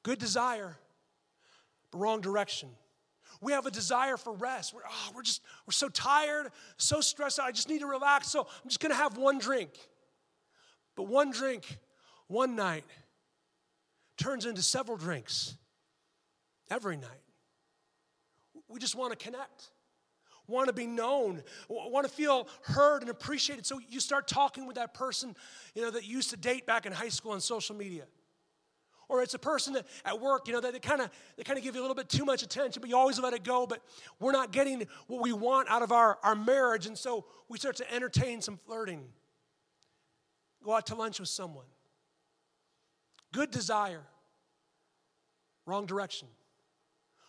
Good 0.03 0.19
desire, 0.19 0.77
but 1.91 1.97
wrong 1.97 2.21
direction. 2.21 2.69
We 3.41 3.53
have 3.53 3.65
a 3.65 3.71
desire 3.71 4.17
for 4.17 4.33
rest. 4.33 4.73
We're, 4.73 4.81
oh, 4.87 5.11
we're 5.15 5.23
just, 5.23 5.41
we're 5.65 5.71
so 5.71 5.89
tired, 5.89 6.51
so 6.77 7.01
stressed 7.01 7.39
out. 7.39 7.47
I 7.47 7.51
just 7.51 7.69
need 7.69 7.79
to 7.79 7.87
relax, 7.87 8.27
so 8.27 8.41
I'm 8.41 8.69
just 8.69 8.79
going 8.79 8.91
to 8.91 8.97
have 8.97 9.17
one 9.17 9.39
drink. 9.39 9.71
But 10.95 11.07
one 11.07 11.31
drink 11.31 11.79
one 12.27 12.55
night 12.55 12.83
turns 14.17 14.45
into 14.45 14.61
several 14.61 14.97
drinks 14.97 15.55
every 16.69 16.97
night. 16.97 17.09
We 18.67 18.79
just 18.79 18.95
want 18.95 19.17
to 19.17 19.23
connect, 19.23 19.71
want 20.47 20.67
to 20.67 20.73
be 20.73 20.87
known, 20.87 21.43
want 21.69 22.07
to 22.07 22.11
feel 22.11 22.47
heard 22.63 23.01
and 23.01 23.11
appreciated. 23.11 23.65
So 23.65 23.79
you 23.89 23.99
start 23.99 24.27
talking 24.27 24.65
with 24.65 24.77
that 24.77 24.93
person, 24.93 25.35
you 25.75 25.81
know, 25.81 25.91
that 25.91 26.05
used 26.05 26.31
to 26.31 26.37
date 26.37 26.65
back 26.65 26.85
in 26.85 26.91
high 26.91 27.09
school 27.09 27.33
on 27.33 27.41
social 27.41 27.75
media. 27.75 28.05
Or 29.09 29.21
it's 29.21 29.33
a 29.33 29.39
person 29.39 29.73
that, 29.73 29.85
at 30.05 30.19
work, 30.19 30.47
you 30.47 30.53
know, 30.53 30.61
that 30.61 30.73
they 30.73 30.79
kind 30.79 31.01
of 31.01 31.11
they 31.37 31.43
kind 31.43 31.59
of 31.59 31.63
give 31.63 31.75
you 31.75 31.81
a 31.81 31.83
little 31.83 31.95
bit 31.95 32.09
too 32.09 32.25
much 32.25 32.41
attention, 32.41 32.79
but 32.79 32.89
you 32.89 32.97
always 32.97 33.19
let 33.19 33.33
it 33.33 33.43
go. 33.43 33.67
But 33.67 33.81
we're 34.19 34.31
not 34.31 34.51
getting 34.51 34.87
what 35.07 35.21
we 35.21 35.33
want 35.33 35.69
out 35.69 35.83
of 35.83 35.91
our, 35.91 36.17
our 36.23 36.35
marriage, 36.35 36.87
and 36.87 36.97
so 36.97 37.25
we 37.49 37.59
start 37.59 37.75
to 37.75 37.93
entertain 37.93 38.41
some 38.41 38.57
flirting. 38.65 39.03
Go 40.63 40.73
out 40.73 40.87
to 40.87 40.95
lunch 40.95 41.19
with 41.19 41.29
someone 41.29 41.65
good 43.33 43.51
desire, 43.51 44.03
wrong 45.65 45.85
direction. 45.85 46.29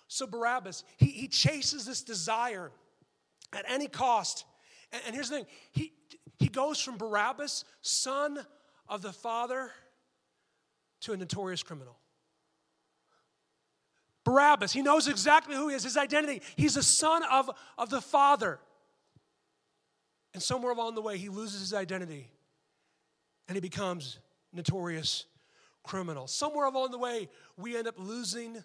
So 0.06 0.28
Barabbas, 0.28 0.84
he, 0.96 1.06
he 1.06 1.26
chases 1.26 1.84
this 1.84 2.02
desire 2.02 2.70
at 3.52 3.64
any 3.68 3.88
cost. 3.88 4.44
And, 4.92 5.02
and 5.06 5.14
here's 5.14 5.30
the 5.30 5.38
thing 5.38 5.46
he, 5.72 5.92
he 6.38 6.46
goes 6.46 6.80
from 6.80 6.96
Barabbas, 6.96 7.64
son 7.82 8.38
of 8.88 9.02
the 9.02 9.12
father, 9.12 9.72
to 11.00 11.12
a 11.12 11.16
notorious 11.16 11.62
criminal. 11.62 11.96
Barabbas, 14.24 14.72
he 14.72 14.82
knows 14.82 15.08
exactly 15.08 15.54
who 15.54 15.68
he 15.68 15.74
is, 15.74 15.84
his 15.84 15.96
identity. 15.96 16.40
He's 16.56 16.76
a 16.76 16.82
son 16.82 17.22
of, 17.30 17.50
of 17.76 17.90
the 17.90 18.00
father. 18.00 18.58
And 20.32 20.42
somewhere 20.42 20.72
along 20.72 20.94
the 20.94 21.02
way, 21.02 21.18
he 21.18 21.28
loses 21.28 21.60
his 21.60 21.74
identity 21.74 22.30
and 23.48 23.56
he 23.56 23.60
becomes 23.60 24.18
notorious 24.52 25.26
criminal. 25.84 26.26
Somewhere 26.26 26.66
along 26.66 26.90
the 26.90 26.98
way, 26.98 27.28
we 27.56 27.76
end 27.76 27.86
up 27.86 27.94
losing 27.98 28.64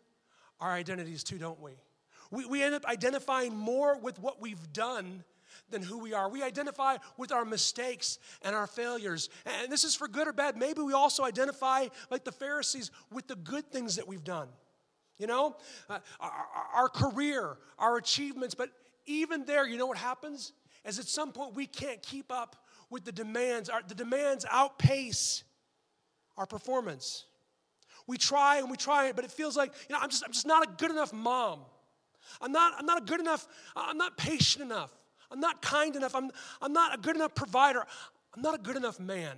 our 0.59 0.71
identities 0.71 1.23
too, 1.23 1.37
don't 1.37 1.61
we? 1.61 1.73
We, 2.31 2.45
we 2.45 2.63
end 2.63 2.73
up 2.73 2.85
identifying 2.85 3.55
more 3.55 3.97
with 3.99 4.19
what 4.19 4.41
we've 4.41 4.73
done 4.73 5.23
than 5.69 5.81
who 5.81 5.99
we 5.99 6.13
are. 6.13 6.29
We 6.29 6.41
identify 6.41 6.97
with 7.17 7.31
our 7.31 7.45
mistakes 7.45 8.17
and 8.41 8.55
our 8.55 8.67
failures. 8.67 9.29
And 9.45 9.71
this 9.71 9.83
is 9.83 9.95
for 9.95 10.07
good 10.07 10.27
or 10.27 10.33
bad. 10.33 10.57
Maybe 10.57 10.81
we 10.81 10.93
also 10.93 11.23
identify, 11.23 11.87
like 12.09 12.23
the 12.23 12.31
Pharisees, 12.31 12.91
with 13.11 13.27
the 13.27 13.35
good 13.35 13.71
things 13.71 13.95
that 13.97 14.07
we've 14.07 14.23
done. 14.23 14.47
You 15.17 15.27
know, 15.27 15.57
uh, 15.89 15.99
our, 16.19 16.31
our 16.73 16.89
career, 16.89 17.57
our 17.77 17.97
achievements. 17.97 18.55
But 18.55 18.69
even 19.05 19.45
there, 19.45 19.67
you 19.67 19.77
know 19.77 19.87
what 19.87 19.97
happens? 19.97 20.53
Is 20.85 20.97
at 20.97 21.07
some 21.07 21.33
point 21.33 21.55
we 21.55 21.65
can't 21.65 22.01
keep 22.01 22.31
up 22.31 22.55
with 22.89 23.03
the 23.03 23.11
demands. 23.11 23.69
Our, 23.69 23.81
the 23.85 23.95
demands 23.95 24.45
outpace 24.49 25.43
our 26.39 26.47
performance. 26.47 27.25
We 28.07 28.17
try 28.17 28.57
and 28.57 28.71
we 28.71 28.77
try, 28.77 29.11
but 29.11 29.23
it 29.23 29.31
feels 29.31 29.55
like, 29.55 29.71
you 29.87 29.93
know, 29.93 30.01
I'm 30.01 30.09
just, 30.09 30.23
I'm 30.25 30.31
just 30.31 30.47
not 30.47 30.67
a 30.67 30.71
good 30.77 30.89
enough 30.89 31.13
mom. 31.13 31.59
I'm 32.41 32.51
not, 32.51 32.73
I'm 32.79 32.85
not 32.87 33.03
a 33.03 33.05
good 33.05 33.19
enough, 33.19 33.47
I'm 33.75 33.97
not 33.97 34.17
patient 34.17 34.63
enough. 34.65 34.91
I'm 35.31 35.39
not 35.39 35.61
kind 35.61 35.95
enough. 35.95 36.15
I'm, 36.15 36.31
I'm 36.59 36.73
not 36.73 36.97
a 36.97 36.97
good 36.97 37.15
enough 37.15 37.35
provider. 37.35 37.85
I'm 38.35 38.41
not 38.41 38.55
a 38.55 38.57
good 38.57 38.75
enough 38.75 38.99
man. 38.99 39.37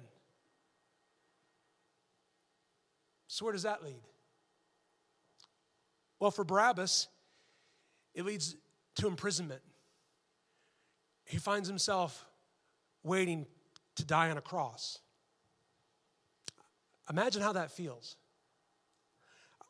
So, 3.27 3.45
where 3.45 3.51
does 3.51 3.63
that 3.63 3.83
lead? 3.83 4.01
Well, 6.19 6.31
for 6.31 6.43
Barabbas, 6.43 7.07
it 8.13 8.25
leads 8.25 8.55
to 8.95 9.07
imprisonment. 9.07 9.61
He 11.25 11.37
finds 11.37 11.67
himself 11.67 12.25
waiting 13.03 13.47
to 13.95 14.05
die 14.05 14.29
on 14.29 14.37
a 14.37 14.41
cross. 14.41 14.99
Imagine 17.09 17.41
how 17.41 17.53
that 17.53 17.71
feels. 17.71 18.15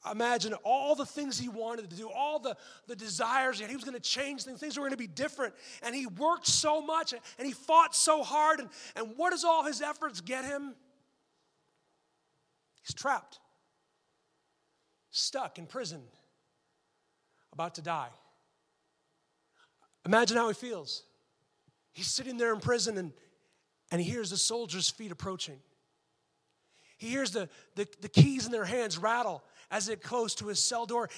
Imagine 0.10 0.54
all 0.63 0.96
the 0.96 1.06
things 1.06 1.38
he 1.38 1.48
wanted 1.48 1.89
to 1.89 1.96
do, 1.96 2.10
all 2.10 2.39
the, 2.39 2.58
the 2.88 2.96
desires 2.96 3.58
he 3.58 3.63
had. 3.63 3.70
He 3.70 3.76
was 3.76 3.86
going 3.86 3.96
to 3.96 4.00
change 4.00 4.44
things, 4.44 4.60
things 4.60 4.76
were 4.76 4.82
going 4.82 4.91
to 4.91 4.98
be 4.98 5.06
different. 5.06 5.54
And 5.84 5.94
he 5.94 6.08
worked 6.08 6.48
so 6.48 6.82
much 6.82 7.13
and 7.13 7.46
he 7.46 7.54
fought 7.54 7.96
so 7.96 8.24
hard. 8.24 8.60
And, 8.60 8.70
and 8.96 9.13
what 9.15 9.30
does 9.30 9.44
all 9.44 9.63
his 9.63 9.82
efforts 9.82 10.20
get 10.20 10.44
him? 10.44 10.74
He's 12.82 12.96
trapped, 12.96 13.39
stuck 15.12 15.60
in 15.60 15.67
prison, 15.67 16.02
about 17.54 17.76
to 17.76 17.84
die. 17.84 18.10
Imagine 20.04 20.38
how 20.38 20.48
he 20.48 20.56
feels. 20.56 21.04
He's 21.94 22.08
sitting 22.08 22.38
there 22.38 22.54
in 22.54 22.60
prison 22.60 22.98
and, 22.98 23.13
and 23.91 24.02
he 24.02 24.10
hears 24.10 24.32
the 24.32 24.38
soldiers' 24.38 24.89
feet 24.89 25.12
approaching. 25.12 25.60
He 27.02 27.08
hears 27.08 27.32
the, 27.32 27.50
the, 27.74 27.88
the 28.02 28.08
keys 28.08 28.46
in 28.46 28.52
their 28.52 28.64
hands 28.64 28.96
rattle 29.00 29.44
as 29.72 29.88
they 29.88 29.96
close 29.96 30.36
to 30.36 30.46
his 30.46 30.64
cell 30.64 30.86
door. 30.86 31.10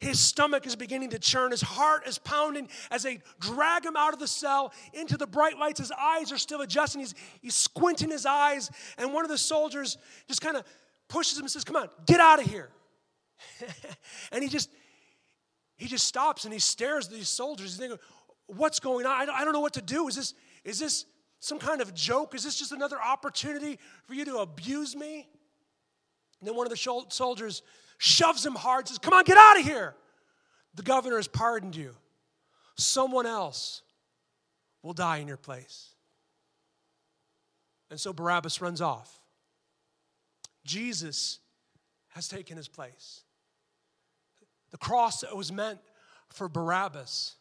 His 0.00 0.18
stomach 0.18 0.66
is 0.66 0.74
beginning 0.76 1.10
to 1.10 1.18
churn. 1.18 1.50
His 1.50 1.60
heart 1.60 2.08
is 2.08 2.16
pounding 2.16 2.70
as 2.90 3.02
they 3.02 3.18
drag 3.38 3.84
him 3.84 3.96
out 3.98 4.14
of 4.14 4.18
the 4.18 4.28
cell 4.28 4.72
into 4.94 5.18
the 5.18 5.26
bright 5.26 5.58
lights. 5.58 5.78
His 5.78 5.92
eyes 5.92 6.32
are 6.32 6.38
still 6.38 6.62
adjusting. 6.62 7.00
He's, 7.02 7.14
he's 7.42 7.54
squinting 7.54 8.08
his 8.08 8.24
eyes. 8.24 8.70
And 8.96 9.12
one 9.12 9.26
of 9.26 9.30
the 9.30 9.36
soldiers 9.36 9.98
just 10.26 10.40
kind 10.40 10.56
of 10.56 10.64
pushes 11.06 11.36
him 11.36 11.42
and 11.42 11.50
says, 11.50 11.64
Come 11.64 11.76
on, 11.76 11.90
get 12.06 12.18
out 12.18 12.40
of 12.40 12.46
here. 12.46 12.70
and 14.32 14.42
he 14.42 14.48
just, 14.48 14.70
he 15.76 15.86
just 15.86 16.06
stops 16.06 16.44
and 16.44 16.54
he 16.54 16.60
stares 16.60 17.08
at 17.08 17.12
these 17.12 17.28
soldiers. 17.28 17.72
He's 17.72 17.78
thinking, 17.78 17.98
What's 18.46 18.80
going 18.80 19.04
on? 19.04 19.28
I 19.28 19.44
don't 19.44 19.52
know 19.52 19.60
what 19.60 19.74
to 19.74 19.82
do. 19.82 20.08
Is 20.08 20.16
this, 20.16 20.32
is 20.64 20.78
this, 20.78 21.04
some 21.46 21.60
kind 21.60 21.80
of 21.80 21.94
joke? 21.94 22.34
Is 22.34 22.42
this 22.42 22.56
just 22.58 22.72
another 22.72 23.00
opportunity 23.00 23.78
for 24.04 24.14
you 24.14 24.24
to 24.24 24.38
abuse 24.38 24.96
me? 24.96 25.28
And 26.40 26.48
then 26.48 26.56
one 26.56 26.66
of 26.66 26.70
the 26.70 27.04
soldiers 27.08 27.62
shoves 27.98 28.44
him 28.44 28.56
hard, 28.56 28.88
says, 28.88 28.98
Come 28.98 29.14
on, 29.14 29.22
get 29.22 29.38
out 29.38 29.58
of 29.58 29.64
here. 29.64 29.94
The 30.74 30.82
governor 30.82 31.16
has 31.16 31.28
pardoned 31.28 31.76
you. 31.76 31.94
Someone 32.76 33.26
else 33.26 33.82
will 34.82 34.92
die 34.92 35.18
in 35.18 35.28
your 35.28 35.36
place. 35.36 35.90
And 37.90 38.00
so 38.00 38.12
Barabbas 38.12 38.60
runs 38.60 38.80
off. 38.80 39.20
Jesus 40.64 41.38
has 42.08 42.26
taken 42.26 42.56
his 42.56 42.66
place. 42.66 43.22
The 44.72 44.78
cross 44.78 45.20
that 45.20 45.34
was 45.34 45.52
meant 45.52 45.78
for 46.30 46.48
Barabbas 46.48 47.36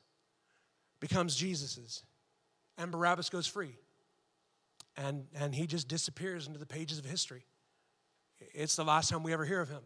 becomes 0.99 1.35
Jesus's, 1.35 2.03
and 2.77 2.91
Barabbas 2.91 3.29
goes 3.29 3.47
free 3.47 3.75
and, 4.97 5.25
and 5.36 5.53
he 5.53 5.67
just 5.67 5.88
disappears 5.88 6.47
into 6.47 6.60
the 6.60 6.65
pages 6.65 6.99
of 6.99 7.05
history. 7.05 7.45
It's 8.53 8.75
the 8.75 8.84
last 8.84 9.10
time 9.10 9.23
we 9.23 9.34
ever 9.34 9.45
hear 9.45 9.62
of 9.62 9.69
him. 9.69 9.81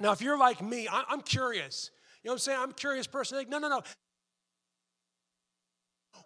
Now, 0.00 0.12
if 0.12 0.20
you're 0.20 0.38
like 0.38 0.62
me, 0.62 0.88
I'm 0.90 1.20
curious. 1.22 1.90
You 2.22 2.28
know 2.28 2.32
what 2.32 2.34
I'm 2.34 2.38
saying? 2.40 2.58
I'm 2.60 2.70
a 2.70 2.74
curious 2.74 3.06
person. 3.06 3.38
Like, 3.38 3.48
no, 3.48 3.58
no, 3.58 3.68
no. 3.68 3.82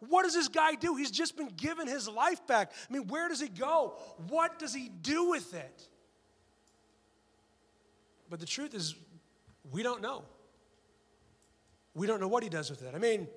What 0.09 0.25
does 0.25 0.35
this 0.35 0.49
guy 0.49 0.75
do? 0.75 0.97
He's 0.97 1.11
just 1.11 1.37
been 1.37 1.49
given 1.57 1.87
his 1.87 2.09
life 2.09 2.47
back. 2.47 2.73
I 2.89 2.93
mean, 2.93 3.07
where 3.07 3.29
does 3.29 3.41
he 3.41 3.49
go? 3.49 3.95
What 4.29 4.59
does 4.59 4.75
he 4.75 4.89
do 4.89 5.31
with 5.31 5.55
it? 5.55 5.89
But 8.29 8.41
the 8.41 8.47
truth 8.47 8.75
is, 8.75 8.95
we 9.71 9.83
don't 9.83 10.03
know. 10.03 10.25
We 11.95 12.07
don't 12.07 12.21
know 12.21 12.29
what 12.29 12.43
he 12.43 12.49
does 12.49 12.71
with 12.71 12.83
it. 12.83 12.95
I 12.95 12.99
mean, 12.99 13.29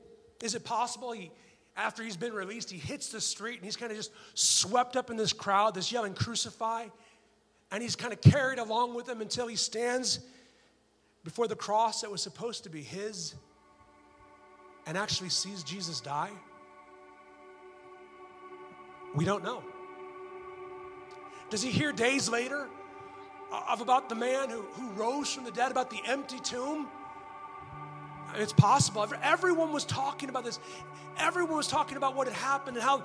is 0.41 0.55
it 0.55 0.63
possible 0.63 1.11
he, 1.11 1.31
after 1.77 2.03
he's 2.03 2.17
been 2.17 2.33
released, 2.33 2.71
he 2.71 2.77
hits 2.77 3.09
the 3.09 3.19
street 3.19 3.55
and 3.55 3.65
he's 3.65 3.75
kind 3.75 3.91
of 3.91 3.97
just 3.97 4.11
swept 4.33 4.95
up 4.95 5.09
in 5.09 5.17
this 5.17 5.33
crowd, 5.33 5.75
this 5.75 5.91
yelling, 5.91 6.13
crucify, 6.13 6.85
and 7.71 7.83
he's 7.83 7.95
kind 7.95 8.13
of 8.13 8.21
carried 8.21 8.59
along 8.59 8.95
with 8.95 9.05
them 9.05 9.21
until 9.21 9.47
he 9.47 9.55
stands 9.55 10.19
before 11.23 11.47
the 11.47 11.55
cross 11.55 12.01
that 12.01 12.11
was 12.11 12.21
supposed 12.21 12.63
to 12.63 12.69
be 12.69 12.81
his 12.81 13.35
and 14.85 14.97
actually 14.97 15.29
sees 15.29 15.63
Jesus 15.63 15.99
die? 15.99 16.31
We 19.15 19.25
don't 19.25 19.43
know. 19.43 19.63
Does 21.49 21.61
he 21.61 21.71
hear 21.71 21.91
days 21.91 22.29
later 22.29 22.67
uh, 23.51 23.61
of 23.69 23.81
about 23.81 24.09
the 24.09 24.15
man 24.15 24.49
who, 24.49 24.61
who 24.61 24.89
rose 24.91 25.33
from 25.33 25.43
the 25.43 25.51
dead, 25.51 25.71
about 25.71 25.89
the 25.89 26.01
empty 26.05 26.39
tomb? 26.39 26.87
It's 28.37 28.53
possible. 28.53 29.07
Everyone 29.21 29.71
was 29.71 29.85
talking 29.85 30.29
about 30.29 30.43
this. 30.43 30.59
Everyone 31.17 31.57
was 31.57 31.67
talking 31.67 31.97
about 31.97 32.15
what 32.15 32.27
had 32.27 32.35
happened 32.35 32.77
and 32.77 32.83
how 32.83 33.03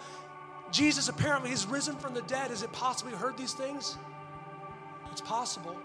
Jesus 0.70 1.08
apparently 1.08 1.50
has 1.50 1.66
risen 1.66 1.96
from 1.96 2.14
the 2.14 2.22
dead. 2.22 2.50
Is 2.50 2.62
it 2.62 2.72
possible 2.72 3.10
he 3.10 3.16
heard 3.16 3.36
these 3.36 3.52
things? 3.52 3.96
It's 5.10 5.20
possible. 5.20 5.76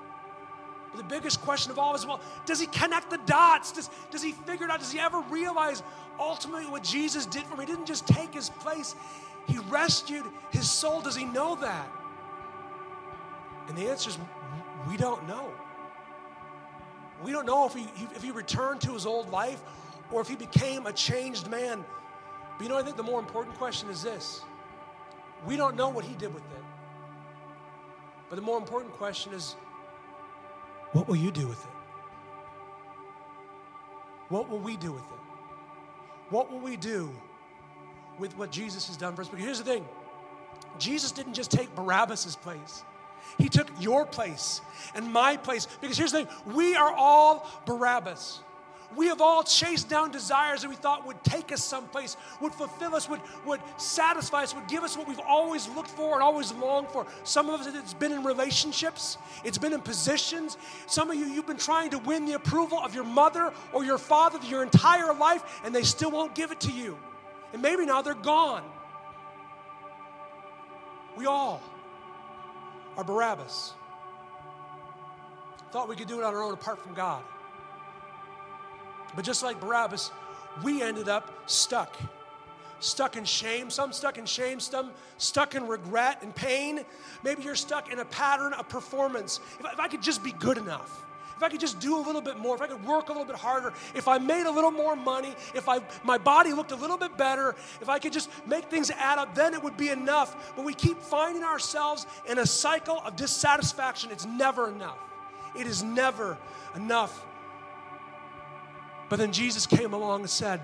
But 0.92 0.98
the 0.98 1.16
biggest 1.16 1.42
question 1.42 1.72
of 1.72 1.80
all 1.80 1.96
is 1.96 2.06
well, 2.06 2.22
does 2.46 2.60
he 2.60 2.68
connect 2.68 3.10
the 3.10 3.20
dots? 3.26 3.72
Does, 3.72 3.90
does 4.12 4.22
he 4.22 4.32
figure 4.32 4.66
it 4.66 4.72
out? 4.72 4.80
Does 4.80 4.92
he 4.92 5.00
ever 5.00 5.22
realize 5.30 5.84
ultimately 6.20 6.66
what 6.68 6.84
Jesus 6.84 7.26
did 7.26 7.44
for 7.44 7.56
him? 7.56 7.60
He 7.62 7.66
didn't 7.66 7.86
just 7.86 8.08
take 8.08 8.34
his 8.34 8.50
place, 8.50 8.96
he 9.48 9.58
rescued 9.70 10.26
his 10.52 10.70
soul. 10.70 11.02
Does 11.02 11.16
he 11.16 11.26
know 11.26 11.56
that? 11.56 11.88
And 13.68 13.78
the 13.78 13.90
answer 13.90 14.10
is 14.10 14.18
we 14.88 14.98
don't 14.98 15.28
know. 15.28 15.52
We 17.24 17.32
don't 17.32 17.46
know 17.46 17.66
if 17.66 17.74
he, 17.74 17.88
if 18.16 18.22
he 18.22 18.32
returned 18.32 18.82
to 18.82 18.94
his 18.94 19.06
old 19.06 19.30
life 19.30 19.62
or 20.12 20.22
if 20.22 20.28
he 20.28 20.36
became 20.36 20.86
a 20.86 20.94
changed 20.94 21.50
man. 21.50 21.84
But 22.58 22.64
you 22.64 22.70
know, 22.70 22.78
I 22.78 22.84
think 22.84 22.98
the 22.98 23.04
more 23.04 23.20
important 23.20 23.56
question 23.58 23.90
is 23.90 24.04
this 24.04 24.42
we 25.46 25.58
don't 25.58 25.76
know 25.76 25.90
what 25.90 26.06
he 26.06 26.16
did 26.16 26.34
with 26.34 26.44
it. 26.44 26.64
But 28.30 28.38
the 28.38 28.42
more 28.42 28.58
important 28.58 28.94
question 28.94 29.34
is 29.34 29.56
what 30.92 31.08
will 31.08 31.16
you 31.16 31.32
do 31.32 31.48
with 31.48 31.64
it? 31.64 31.72
What 34.30 34.50
will 34.50 34.60
we 34.60 34.76
do 34.78 34.92
with 34.92 35.04
it? 35.04 35.20
What 36.30 36.52
will 36.52 36.60
we 36.60 36.76
do 36.76 37.12
with 38.18 38.36
what 38.38 38.52
Jesus 38.52 38.88
has 38.88 38.98
done 38.98 39.16
for 39.16 39.22
us? 39.22 39.30
Because 39.30 39.46
here's 39.46 39.58
the 39.60 39.66
thing 39.66 39.86
Jesus 40.80 41.12
didn't 41.12 41.34
just 41.34 41.52
take 41.52 41.74
Barabbas' 41.76 42.36
place. 42.36 42.84
He 43.38 43.50
took 43.50 43.68
your 43.80 44.06
place 44.06 44.62
and 44.94 45.12
my 45.12 45.38
place. 45.38 45.68
Because 45.82 45.98
here's 45.98 46.12
the 46.12 46.26
thing 46.26 46.54
we 46.54 46.76
are 46.76 46.92
all 46.92 47.50
Barabbas. 47.66 48.40
We 48.96 49.08
have 49.08 49.20
all 49.20 49.44
chased 49.44 49.90
down 49.90 50.12
desires 50.12 50.62
that 50.62 50.70
we 50.70 50.76
thought 50.76 51.06
would 51.06 51.22
take 51.24 51.52
us 51.52 51.62
someplace, 51.62 52.16
would 52.40 52.54
fulfill 52.54 52.96
us, 52.96 53.10
would, 53.10 53.20
would 53.46 53.60
satisfy 53.78 54.44
us, 54.44 54.56
would 54.56 54.68
give 54.68 54.84
us 54.84 54.98
what 54.98 55.08
we've 55.08 55.20
always 55.20 55.68
looked 55.70 55.90
for 55.90 56.14
and 56.14 56.24
always 56.24 56.54
longed 56.54 56.88
for. 56.90 57.06
Some 57.24 57.50
of 57.50 57.60
us, 57.60 57.68
it's 57.68 57.94
been 57.94 58.14
in 58.14 58.24
relationships, 58.24 59.18
it's 59.44 59.58
been 59.58 59.74
in 59.74 59.82
positions. 59.82 60.58
Some 60.88 61.10
of 61.10 61.18
you, 61.18 61.26
you've 61.26 61.48
been 61.48 61.58
trying 61.58 61.90
to 61.90 61.98
win 62.00 62.26
the 62.26 62.34
approval 62.34 62.80
of 62.80 62.96
your 62.96 63.04
mother 63.04 63.52
or 63.74 63.84
your 63.84 63.98
father 63.98 64.40
your 64.46 64.64
entire 64.64 65.14
life, 65.14 65.44
and 65.66 65.76
they 65.76 65.84
still 65.84 66.12
won't 66.12 66.36
give 66.36 66.52
it 66.52 66.62
to 66.62 66.72
you. 66.72 66.98
And 67.54 67.62
maybe 67.62 67.86
now 67.86 68.02
they're 68.02 68.14
gone. 68.14 68.64
We 71.18 71.26
all 71.26 71.62
are 72.98 73.04
Barabbas. 73.04 73.74
Thought 75.72 75.90
we 75.90 75.96
could 75.96 76.08
do 76.08 76.20
it 76.20 76.24
on 76.24 76.34
our 76.34 76.44
own 76.44 76.54
apart 76.54 76.82
from 76.82 76.94
God. 76.94 77.24
But 79.16 79.26
just 79.26 79.44
like 79.44 79.60
Barabbas, 79.60 80.12
we 80.64 80.82
ended 80.82 81.10
up 81.10 81.50
stuck. 81.50 81.98
Stuck 82.80 83.16
in 83.16 83.26
shame, 83.26 83.70
some 83.70 83.94
stuck 83.94 84.18
in 84.18 84.26
shame, 84.26 84.60
some 84.60 84.92
stuck 85.18 85.56
in 85.56 85.68
regret 85.68 86.20
and 86.22 86.36
pain. 86.36 86.86
Maybe 87.24 87.44
you're 87.44 87.56
stuck 87.56 87.92
in 87.92 88.00
a 88.00 88.06
pattern 88.06 88.54
of 88.54 88.68
performance. 88.70 89.40
If 89.60 89.66
if 89.74 89.80
I 89.80 89.88
could 89.88 90.02
just 90.02 90.24
be 90.24 90.34
good 90.34 90.58
enough, 90.58 91.04
if 91.36 91.44
I 91.44 91.50
could 91.50 91.60
just 91.60 91.80
do 91.80 91.98
a 91.98 92.04
little 92.04 92.22
bit 92.22 92.38
more, 92.38 92.56
if 92.56 92.62
I 92.62 92.68
could 92.68 92.86
work 92.86 93.10
a 93.10 93.12
little 93.12 93.26
bit 93.26 93.36
harder, 93.36 93.74
if 93.94 94.08
I 94.08 94.18
made 94.18 94.46
a 94.46 94.52
little 94.52 94.72
more 94.72 94.96
money, 94.96 95.36
if 95.54 95.68
I, 95.68 95.82
my 96.04 96.18
body 96.18 96.54
looked 96.54 96.72
a 96.72 96.76
little 96.76 96.98
bit 96.98 97.18
better, 97.18 97.56
if 97.82 97.90
I 97.90 98.00
could 98.00 98.14
just 98.14 98.30
make 98.48 98.66
things 98.66 98.90
add 98.92 99.20
up, 99.20 99.36
then 99.36 99.54
it 99.54 99.62
would 99.62 99.76
be 99.76 99.90
enough. 99.90 100.54
But 100.56 100.64
we 100.64 100.74
keep 100.74 101.02
finding 101.02 101.44
ourselves 101.44 102.08
in 102.28 102.40
a 102.40 102.46
cycle 102.46 103.02
of 103.04 103.18
dissatisfaction. 103.18 104.12
It's 104.12 104.26
never 104.26 104.70
enough. 104.70 104.98
It 105.58 105.68
is 105.68 105.84
never 105.84 106.38
enough. 106.74 107.26
But 109.10 109.18
then 109.18 109.32
Jesus 109.32 109.66
came 109.66 109.94
along 109.94 110.22
and 110.22 110.30
said, 110.30 110.62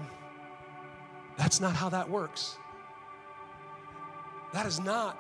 That's 1.38 1.60
not 1.60 1.76
how 1.76 1.90
that 1.90 2.10
works. 2.10 2.58
That 4.54 4.66
is 4.66 4.80
not 4.80 5.18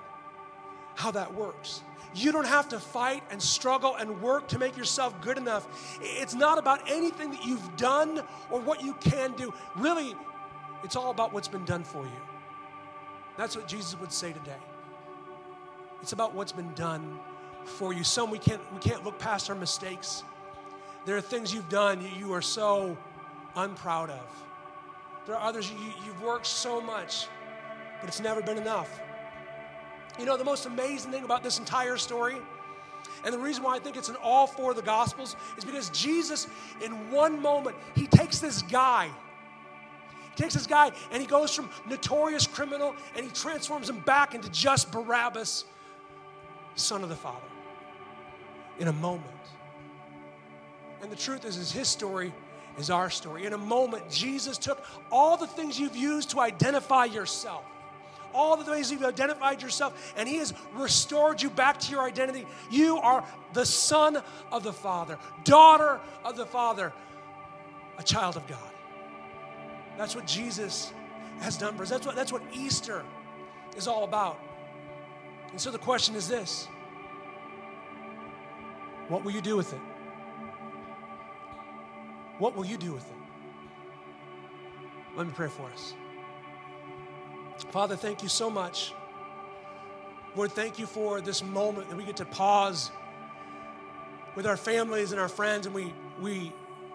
how 0.95 1.11
that 1.11 1.33
works. 1.33 1.81
You 2.13 2.31
don't 2.31 2.47
have 2.47 2.69
to 2.69 2.79
fight 2.79 3.23
and 3.31 3.41
struggle 3.41 3.95
and 3.95 4.21
work 4.21 4.49
to 4.49 4.59
make 4.59 4.75
yourself 4.75 5.19
good 5.21 5.37
enough. 5.37 5.67
It's 6.01 6.33
not 6.33 6.57
about 6.57 6.89
anything 6.89 7.31
that 7.31 7.45
you've 7.45 7.77
done 7.77 8.21
or 8.49 8.59
what 8.59 8.83
you 8.83 8.93
can 8.95 9.31
do. 9.33 9.53
Really, 9.75 10.15
it's 10.83 10.95
all 10.95 11.11
about 11.11 11.31
what's 11.31 11.47
been 11.47 11.65
done 11.65 11.83
for 11.83 12.03
you. 12.03 12.21
That's 13.37 13.55
what 13.55 13.67
Jesus 13.67 13.97
would 13.99 14.11
say 14.11 14.33
today. 14.33 14.59
It's 16.01 16.11
about 16.11 16.33
what's 16.33 16.51
been 16.51 16.73
done 16.73 17.19
for 17.63 17.93
you. 17.93 18.03
Some 18.03 18.29
we 18.29 18.39
can't 18.39 18.61
we 18.73 18.79
can't 18.79 19.03
look 19.05 19.17
past 19.19 19.49
our 19.49 19.55
mistakes. 19.55 20.23
There 21.05 21.15
are 21.15 21.21
things 21.21 21.53
you've 21.53 21.69
done 21.69 22.05
you 22.17 22.33
are 22.33 22.41
so 22.41 22.97
unproud 23.55 24.09
of. 24.09 24.45
There 25.25 25.35
are 25.35 25.47
others 25.47 25.71
you, 25.71 25.77
you've 26.05 26.21
worked 26.21 26.47
so 26.47 26.81
much, 26.81 27.27
but 27.99 28.09
it's 28.09 28.19
never 28.19 28.41
been 28.41 28.57
enough. 28.57 28.99
You 30.19 30.25
know, 30.25 30.37
the 30.37 30.43
most 30.43 30.65
amazing 30.65 31.11
thing 31.11 31.23
about 31.23 31.43
this 31.43 31.59
entire 31.59 31.97
story, 31.97 32.37
and 33.23 33.33
the 33.33 33.39
reason 33.39 33.63
why 33.63 33.75
I 33.75 33.79
think 33.79 33.97
it's 33.97 34.09
in 34.09 34.15
all 34.17 34.47
four 34.47 34.71
of 34.71 34.77
the 34.77 34.83
Gospels, 34.83 35.35
is 35.57 35.65
because 35.65 35.89
Jesus, 35.89 36.47
in 36.83 37.11
one 37.11 37.41
moment, 37.41 37.75
he 37.95 38.07
takes 38.07 38.39
this 38.39 38.61
guy. 38.63 39.09
He 40.35 40.43
takes 40.43 40.53
this 40.53 40.67
guy 40.67 40.91
and 41.11 41.21
he 41.21 41.27
goes 41.27 41.53
from 41.53 41.69
notorious 41.87 42.47
criminal 42.47 42.95
and 43.15 43.25
he 43.25 43.31
transforms 43.31 43.89
him 43.89 43.99
back 43.99 44.33
into 44.33 44.49
just 44.49 44.91
Barabbas, 44.91 45.65
son 46.75 47.03
of 47.03 47.09
the 47.09 47.15
Father, 47.15 47.37
in 48.79 48.87
a 48.87 48.93
moment. 48.93 49.25
And 51.01 51.11
the 51.11 51.15
truth 51.15 51.45
is, 51.45 51.57
is 51.57 51.71
his 51.71 51.87
story 51.87 52.33
is 52.77 52.89
our 52.89 53.09
story. 53.09 53.45
In 53.45 53.53
a 53.53 53.57
moment, 53.57 54.09
Jesus 54.09 54.57
took 54.57 54.83
all 55.11 55.35
the 55.35 55.47
things 55.47 55.79
you've 55.79 55.95
used 55.95 56.29
to 56.31 56.39
identify 56.39 57.05
yourself 57.05 57.65
all 58.33 58.57
the 58.57 58.69
ways 58.69 58.91
you've 58.91 59.03
identified 59.03 59.61
yourself, 59.61 60.13
and 60.15 60.27
He 60.27 60.37
has 60.37 60.53
restored 60.73 61.41
you 61.41 61.49
back 61.49 61.79
to 61.81 61.91
your 61.91 62.01
identity. 62.01 62.45
You 62.69 62.97
are 62.97 63.23
the 63.53 63.65
son 63.65 64.21
of 64.51 64.63
the 64.63 64.73
Father, 64.73 65.17
daughter 65.43 65.99
of 66.23 66.37
the 66.37 66.45
Father, 66.45 66.93
a 67.97 68.03
child 68.03 68.37
of 68.37 68.47
God. 68.47 68.59
That's 69.97 70.15
what 70.15 70.25
Jesus 70.25 70.91
has 71.41 71.57
done 71.57 71.75
for 71.75 71.83
us. 71.83 71.89
That's 71.89 72.05
what, 72.05 72.15
that's 72.15 72.31
what 72.31 72.41
Easter 72.53 73.03
is 73.75 73.87
all 73.87 74.03
about. 74.03 74.39
And 75.51 75.59
so 75.59 75.71
the 75.71 75.79
question 75.79 76.15
is 76.15 76.27
this 76.27 76.67
What 79.09 79.23
will 79.23 79.31
you 79.31 79.41
do 79.41 79.57
with 79.57 79.73
it? 79.73 79.79
What 82.39 82.55
will 82.55 82.65
you 82.65 82.77
do 82.77 82.93
with 82.93 83.03
it? 83.03 83.17
Let 85.15 85.27
me 85.27 85.33
pray 85.35 85.49
for 85.49 85.63
us. 85.67 85.93
Father, 87.69 87.95
thank 87.95 88.23
you 88.23 88.29
so 88.29 88.49
much. 88.49 88.93
Lord, 90.35 90.51
thank 90.51 90.79
you 90.79 90.85
for 90.85 91.21
this 91.21 91.43
moment 91.43 91.89
that 91.89 91.95
we 91.95 92.03
get 92.03 92.17
to 92.17 92.25
pause 92.25 92.91
with 94.35 94.47
our 94.47 94.57
families 94.57 95.11
and 95.11 95.19
our 95.19 95.27
friends 95.27 95.65
and 95.65 95.75
we, 95.75 95.93
we 96.21 96.53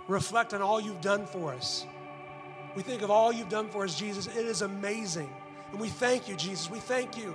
reflect 0.08 0.54
on 0.54 0.62
all 0.62 0.80
you've 0.80 1.00
done 1.00 1.26
for 1.26 1.52
us. 1.52 1.86
We 2.74 2.82
think 2.82 3.02
of 3.02 3.10
all 3.10 3.32
you've 3.32 3.48
done 3.48 3.68
for 3.68 3.84
us, 3.84 3.98
Jesus. 3.98 4.26
It 4.26 4.46
is 4.46 4.62
amazing. 4.62 5.30
And 5.70 5.80
we 5.80 5.88
thank 5.88 6.28
you, 6.28 6.36
Jesus. 6.36 6.70
We 6.70 6.78
thank 6.78 7.16
you 7.16 7.34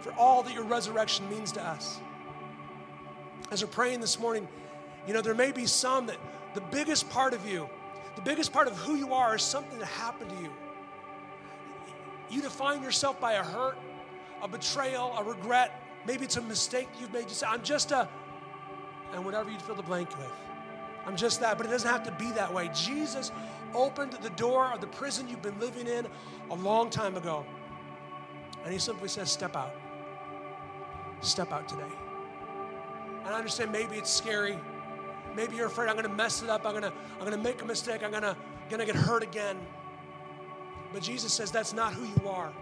for 0.00 0.12
all 0.14 0.42
that 0.42 0.52
your 0.52 0.64
resurrection 0.64 1.28
means 1.30 1.52
to 1.52 1.62
us. 1.62 1.98
As 3.50 3.62
we're 3.62 3.70
praying 3.70 4.00
this 4.00 4.18
morning, 4.18 4.48
you 5.06 5.14
know, 5.14 5.20
there 5.20 5.34
may 5.34 5.52
be 5.52 5.66
some 5.66 6.06
that 6.06 6.16
the 6.54 6.60
biggest 6.60 7.08
part 7.10 7.34
of 7.34 7.46
you, 7.46 7.68
the 8.16 8.22
biggest 8.22 8.52
part 8.52 8.66
of 8.66 8.76
who 8.78 8.96
you 8.96 9.12
are 9.12 9.36
is 9.36 9.42
something 9.42 9.78
that 9.78 9.86
happened 9.86 10.30
to 10.30 10.36
you. 10.36 10.50
You 12.32 12.40
define 12.40 12.82
yourself 12.82 13.20
by 13.20 13.34
a 13.34 13.44
hurt, 13.44 13.76
a 14.42 14.48
betrayal, 14.48 15.14
a 15.18 15.22
regret. 15.22 15.82
Maybe 16.06 16.24
it's 16.24 16.38
a 16.38 16.42
mistake 16.42 16.88
you've 16.98 17.12
made. 17.12 17.24
You 17.24 17.34
say, 17.34 17.46
I'm 17.46 17.62
just 17.62 17.92
a, 17.92 18.08
and 19.12 19.22
whatever 19.22 19.50
you 19.50 19.58
fill 19.58 19.74
the 19.74 19.82
blank 19.82 20.08
with. 20.16 20.32
I'm 21.04 21.14
just 21.14 21.40
that, 21.40 21.58
but 21.58 21.66
it 21.66 21.70
doesn't 21.70 21.90
have 21.90 22.04
to 22.04 22.12
be 22.12 22.30
that 22.32 22.52
way. 22.52 22.70
Jesus 22.74 23.30
opened 23.74 24.12
the 24.14 24.30
door 24.30 24.72
of 24.72 24.80
the 24.80 24.86
prison 24.86 25.28
you've 25.28 25.42
been 25.42 25.58
living 25.60 25.86
in 25.86 26.06
a 26.50 26.54
long 26.54 26.88
time 26.88 27.16
ago. 27.16 27.44
And 28.64 28.72
he 28.72 28.78
simply 28.78 29.08
says, 29.08 29.30
Step 29.30 29.54
out. 29.54 29.74
Step 31.20 31.52
out 31.52 31.68
today. 31.68 31.82
And 33.24 33.28
I 33.34 33.36
understand 33.36 33.72
maybe 33.72 33.96
it's 33.96 34.10
scary. 34.10 34.58
Maybe 35.36 35.56
you're 35.56 35.66
afraid 35.66 35.88
I'm 35.88 35.96
going 35.96 36.08
to 36.08 36.14
mess 36.14 36.42
it 36.42 36.48
up. 36.48 36.64
I'm 36.64 36.72
going 36.72 36.82
to, 36.82 36.92
I'm 37.14 37.26
going 37.26 37.32
to 37.32 37.36
make 37.36 37.60
a 37.60 37.64
mistake. 37.66 38.02
I'm 38.02 38.10
going 38.10 38.22
to, 38.22 38.36
going 38.70 38.80
to 38.80 38.86
get 38.86 38.96
hurt 38.96 39.22
again. 39.22 39.58
But 40.92 41.02
Jesus 41.02 41.32
says 41.32 41.50
that's 41.50 41.72
not 41.72 41.94
who 41.94 42.04
you 42.04 42.28
are. 42.28 42.52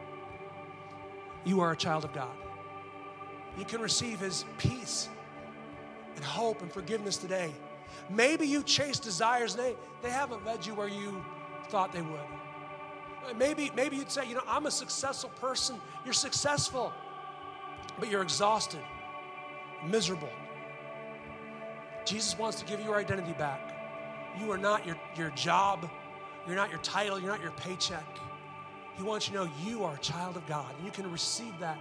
You 1.44 1.60
are 1.60 1.72
a 1.72 1.76
child 1.76 2.04
of 2.04 2.12
God. 2.12 2.34
You 3.58 3.64
can 3.64 3.80
receive 3.80 4.20
His 4.20 4.44
peace 4.58 5.08
and 6.16 6.24
hope 6.24 6.62
and 6.62 6.72
forgiveness 6.72 7.16
today. 7.16 7.52
Maybe 8.08 8.46
you 8.46 8.62
chase 8.62 8.98
desires 8.98 9.54
and 9.54 9.64
they, 9.64 9.76
they 10.02 10.10
haven't 10.10 10.44
led 10.44 10.64
you 10.64 10.74
where 10.74 10.88
you 10.88 11.24
thought 11.68 11.92
they 11.92 12.02
would. 12.02 12.20
Maybe, 13.36 13.70
maybe 13.74 13.96
you'd 13.96 14.10
say, 14.10 14.26
you 14.26 14.34
know, 14.34 14.42
I'm 14.46 14.66
a 14.66 14.70
successful 14.70 15.30
person. 15.40 15.76
You're 16.04 16.14
successful, 16.14 16.92
but 17.98 18.10
you're 18.10 18.22
exhausted, 18.22 18.80
miserable. 19.86 20.30
Jesus 22.04 22.38
wants 22.38 22.58
to 22.60 22.66
give 22.66 22.80
you 22.80 22.86
your 22.86 22.96
identity 22.96 23.32
back. 23.34 23.60
You 24.38 24.50
are 24.52 24.58
not 24.58 24.86
your, 24.86 24.96
your 25.16 25.30
job, 25.30 25.88
you're 26.50 26.58
not 26.58 26.70
your 26.70 26.80
title, 26.80 27.18
you're 27.18 27.30
not 27.30 27.42
your 27.42 27.52
paycheck. 27.52 28.18
He 28.96 29.02
wants 29.02 29.28
you 29.28 29.34
to 29.34 29.44
know 29.44 29.50
you 29.64 29.84
are 29.84 29.94
a 29.94 29.98
child 29.98 30.36
of 30.36 30.46
God, 30.46 30.66
and 30.76 30.84
you 30.84 30.92
can 30.92 31.10
receive 31.10 31.58
that 31.60 31.78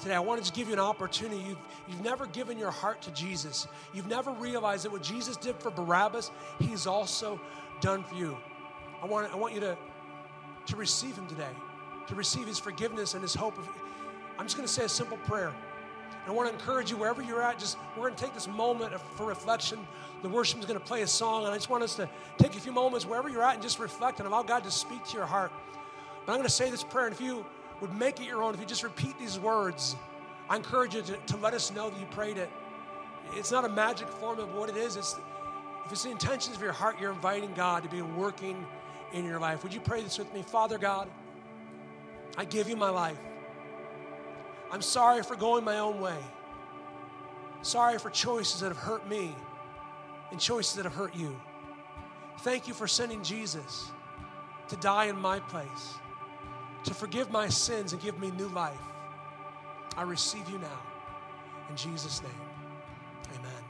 today. 0.00 0.14
I 0.14 0.20
wanted 0.20 0.44
to 0.44 0.52
give 0.52 0.68
you 0.68 0.72
an 0.72 0.80
opportunity. 0.80 1.42
You've, 1.42 1.58
you've 1.88 2.02
never 2.02 2.26
given 2.26 2.58
your 2.58 2.70
heart 2.70 3.02
to 3.02 3.10
Jesus, 3.10 3.66
you've 3.92 4.06
never 4.06 4.30
realized 4.32 4.84
that 4.84 4.92
what 4.92 5.02
Jesus 5.02 5.36
did 5.36 5.56
for 5.56 5.70
Barabbas, 5.70 6.30
He's 6.58 6.86
also 6.86 7.40
done 7.80 8.04
for 8.04 8.14
you. 8.14 8.36
I 9.02 9.06
want, 9.06 9.32
I 9.32 9.36
want 9.36 9.52
you 9.52 9.60
to, 9.60 9.76
to 10.66 10.76
receive 10.76 11.16
Him 11.16 11.26
today, 11.26 11.52
to 12.06 12.14
receive 12.14 12.46
His 12.46 12.58
forgiveness 12.58 13.14
and 13.14 13.22
His 13.22 13.34
hope. 13.34 13.58
I'm 14.38 14.46
just 14.46 14.56
going 14.56 14.66
to 14.66 14.72
say 14.72 14.84
a 14.84 14.88
simple 14.88 15.18
prayer. 15.18 15.52
I 16.26 16.30
want 16.30 16.48
to 16.48 16.54
encourage 16.54 16.90
you 16.90 16.96
wherever 16.96 17.22
you're 17.22 17.42
at, 17.42 17.58
just 17.58 17.76
we're 17.96 18.04
going 18.04 18.14
to 18.14 18.24
take 18.24 18.32
this 18.32 18.48
moment 18.48 18.98
for 19.16 19.26
reflection. 19.26 19.78
The 20.22 20.28
worship 20.28 20.58
is 20.58 20.64
going 20.64 20.80
to 20.80 20.84
play 20.84 21.02
a 21.02 21.06
song, 21.06 21.44
and 21.44 21.52
I 21.52 21.56
just 21.56 21.68
want 21.68 21.82
us 21.82 21.96
to 21.96 22.08
take 22.38 22.56
a 22.56 22.60
few 22.60 22.72
moments 22.72 23.04
wherever 23.04 23.28
you're 23.28 23.42
at 23.42 23.54
and 23.54 23.62
just 23.62 23.78
reflect 23.78 24.20
and 24.20 24.26
allow 24.26 24.42
God 24.42 24.64
to 24.64 24.70
speak 24.70 25.04
to 25.08 25.16
your 25.16 25.26
heart. 25.26 25.52
But 26.24 26.32
I'm 26.32 26.38
going 26.38 26.48
to 26.48 26.54
say 26.54 26.70
this 26.70 26.82
prayer, 26.82 27.06
and 27.06 27.14
if 27.14 27.20
you 27.20 27.44
would 27.82 27.94
make 27.94 28.20
it 28.20 28.26
your 28.26 28.42
own, 28.42 28.54
if 28.54 28.60
you 28.60 28.66
just 28.66 28.82
repeat 28.82 29.18
these 29.18 29.38
words, 29.38 29.96
I 30.48 30.56
encourage 30.56 30.94
you 30.94 31.02
to, 31.02 31.16
to 31.16 31.36
let 31.36 31.52
us 31.52 31.70
know 31.70 31.90
that 31.90 32.00
you 32.00 32.06
prayed 32.06 32.38
it. 32.38 32.48
It's 33.34 33.50
not 33.50 33.66
a 33.66 33.68
magic 33.68 34.08
formula, 34.08 34.48
but 34.50 34.58
what 34.58 34.70
it 34.70 34.76
is, 34.76 34.96
it's 34.96 35.16
if 35.84 35.92
it's 35.92 36.04
the 36.04 36.10
intentions 36.10 36.56
of 36.56 36.62
your 36.62 36.72
heart, 36.72 36.98
you're 36.98 37.12
inviting 37.12 37.52
God 37.52 37.82
to 37.82 37.90
be 37.90 38.00
working 38.00 38.66
in 39.12 39.26
your 39.26 39.38
life. 39.38 39.62
Would 39.62 39.74
you 39.74 39.80
pray 39.80 40.02
this 40.02 40.18
with 40.18 40.32
me? 40.32 40.42
Father 40.42 40.78
God, 40.78 41.08
I 42.38 42.46
give 42.46 42.68
you 42.70 42.76
my 42.76 42.88
life. 42.88 43.18
I'm 44.70 44.82
sorry 44.82 45.22
for 45.22 45.36
going 45.36 45.64
my 45.64 45.78
own 45.78 46.00
way. 46.00 46.18
Sorry 47.62 47.98
for 47.98 48.10
choices 48.10 48.60
that 48.60 48.68
have 48.68 48.76
hurt 48.76 49.08
me 49.08 49.34
and 50.30 50.40
choices 50.40 50.74
that 50.74 50.84
have 50.84 50.94
hurt 50.94 51.14
you. 51.14 51.34
Thank 52.40 52.68
you 52.68 52.74
for 52.74 52.86
sending 52.86 53.22
Jesus 53.22 53.90
to 54.68 54.76
die 54.76 55.06
in 55.06 55.16
my 55.16 55.40
place, 55.40 55.94
to 56.84 56.94
forgive 56.94 57.30
my 57.30 57.48
sins 57.48 57.92
and 57.92 58.02
give 58.02 58.18
me 58.18 58.30
new 58.32 58.48
life. 58.48 58.80
I 59.96 60.02
receive 60.02 60.48
you 60.50 60.58
now. 60.58 60.80
In 61.70 61.76
Jesus' 61.76 62.20
name, 62.22 62.32
amen. 63.38 63.64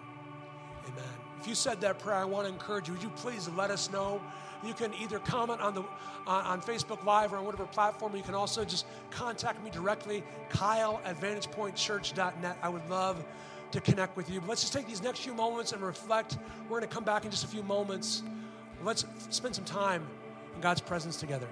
Amen. 0.88 1.14
If 1.40 1.46
you 1.46 1.54
said 1.54 1.80
that 1.82 1.98
prayer, 1.98 2.16
I 2.16 2.24
want 2.24 2.46
to 2.48 2.52
encourage 2.52 2.88
you. 2.88 2.94
Would 2.94 3.02
you 3.02 3.10
please 3.10 3.48
let 3.50 3.70
us 3.70 3.90
know? 3.90 4.20
You 4.66 4.74
can 4.74 4.92
either 4.94 5.18
comment 5.18 5.60
on 5.60 5.74
the 5.74 5.82
on, 6.26 6.44
on 6.44 6.62
Facebook 6.62 7.04
Live 7.04 7.32
or 7.32 7.36
on 7.36 7.44
whatever 7.44 7.66
platform. 7.66 8.16
You 8.16 8.22
can 8.22 8.34
also 8.34 8.64
just 8.64 8.86
contact 9.10 9.62
me 9.62 9.70
directly, 9.70 10.22
Kyle 10.48 11.00
at 11.04 11.20
VantagePointChurch.net. 11.20 12.58
I 12.62 12.68
would 12.68 12.88
love 12.88 13.24
to 13.72 13.80
connect 13.80 14.16
with 14.16 14.30
you. 14.30 14.40
But 14.40 14.50
let's 14.50 14.60
just 14.60 14.72
take 14.72 14.86
these 14.86 15.02
next 15.02 15.20
few 15.20 15.34
moments 15.34 15.72
and 15.72 15.82
reflect. 15.82 16.38
We're 16.64 16.78
going 16.78 16.88
to 16.88 16.94
come 16.94 17.04
back 17.04 17.24
in 17.24 17.30
just 17.30 17.44
a 17.44 17.48
few 17.48 17.62
moments. 17.62 18.22
Let's 18.84 19.04
spend 19.30 19.54
some 19.54 19.64
time 19.64 20.06
in 20.54 20.60
God's 20.60 20.80
presence 20.80 21.16
together. 21.16 21.48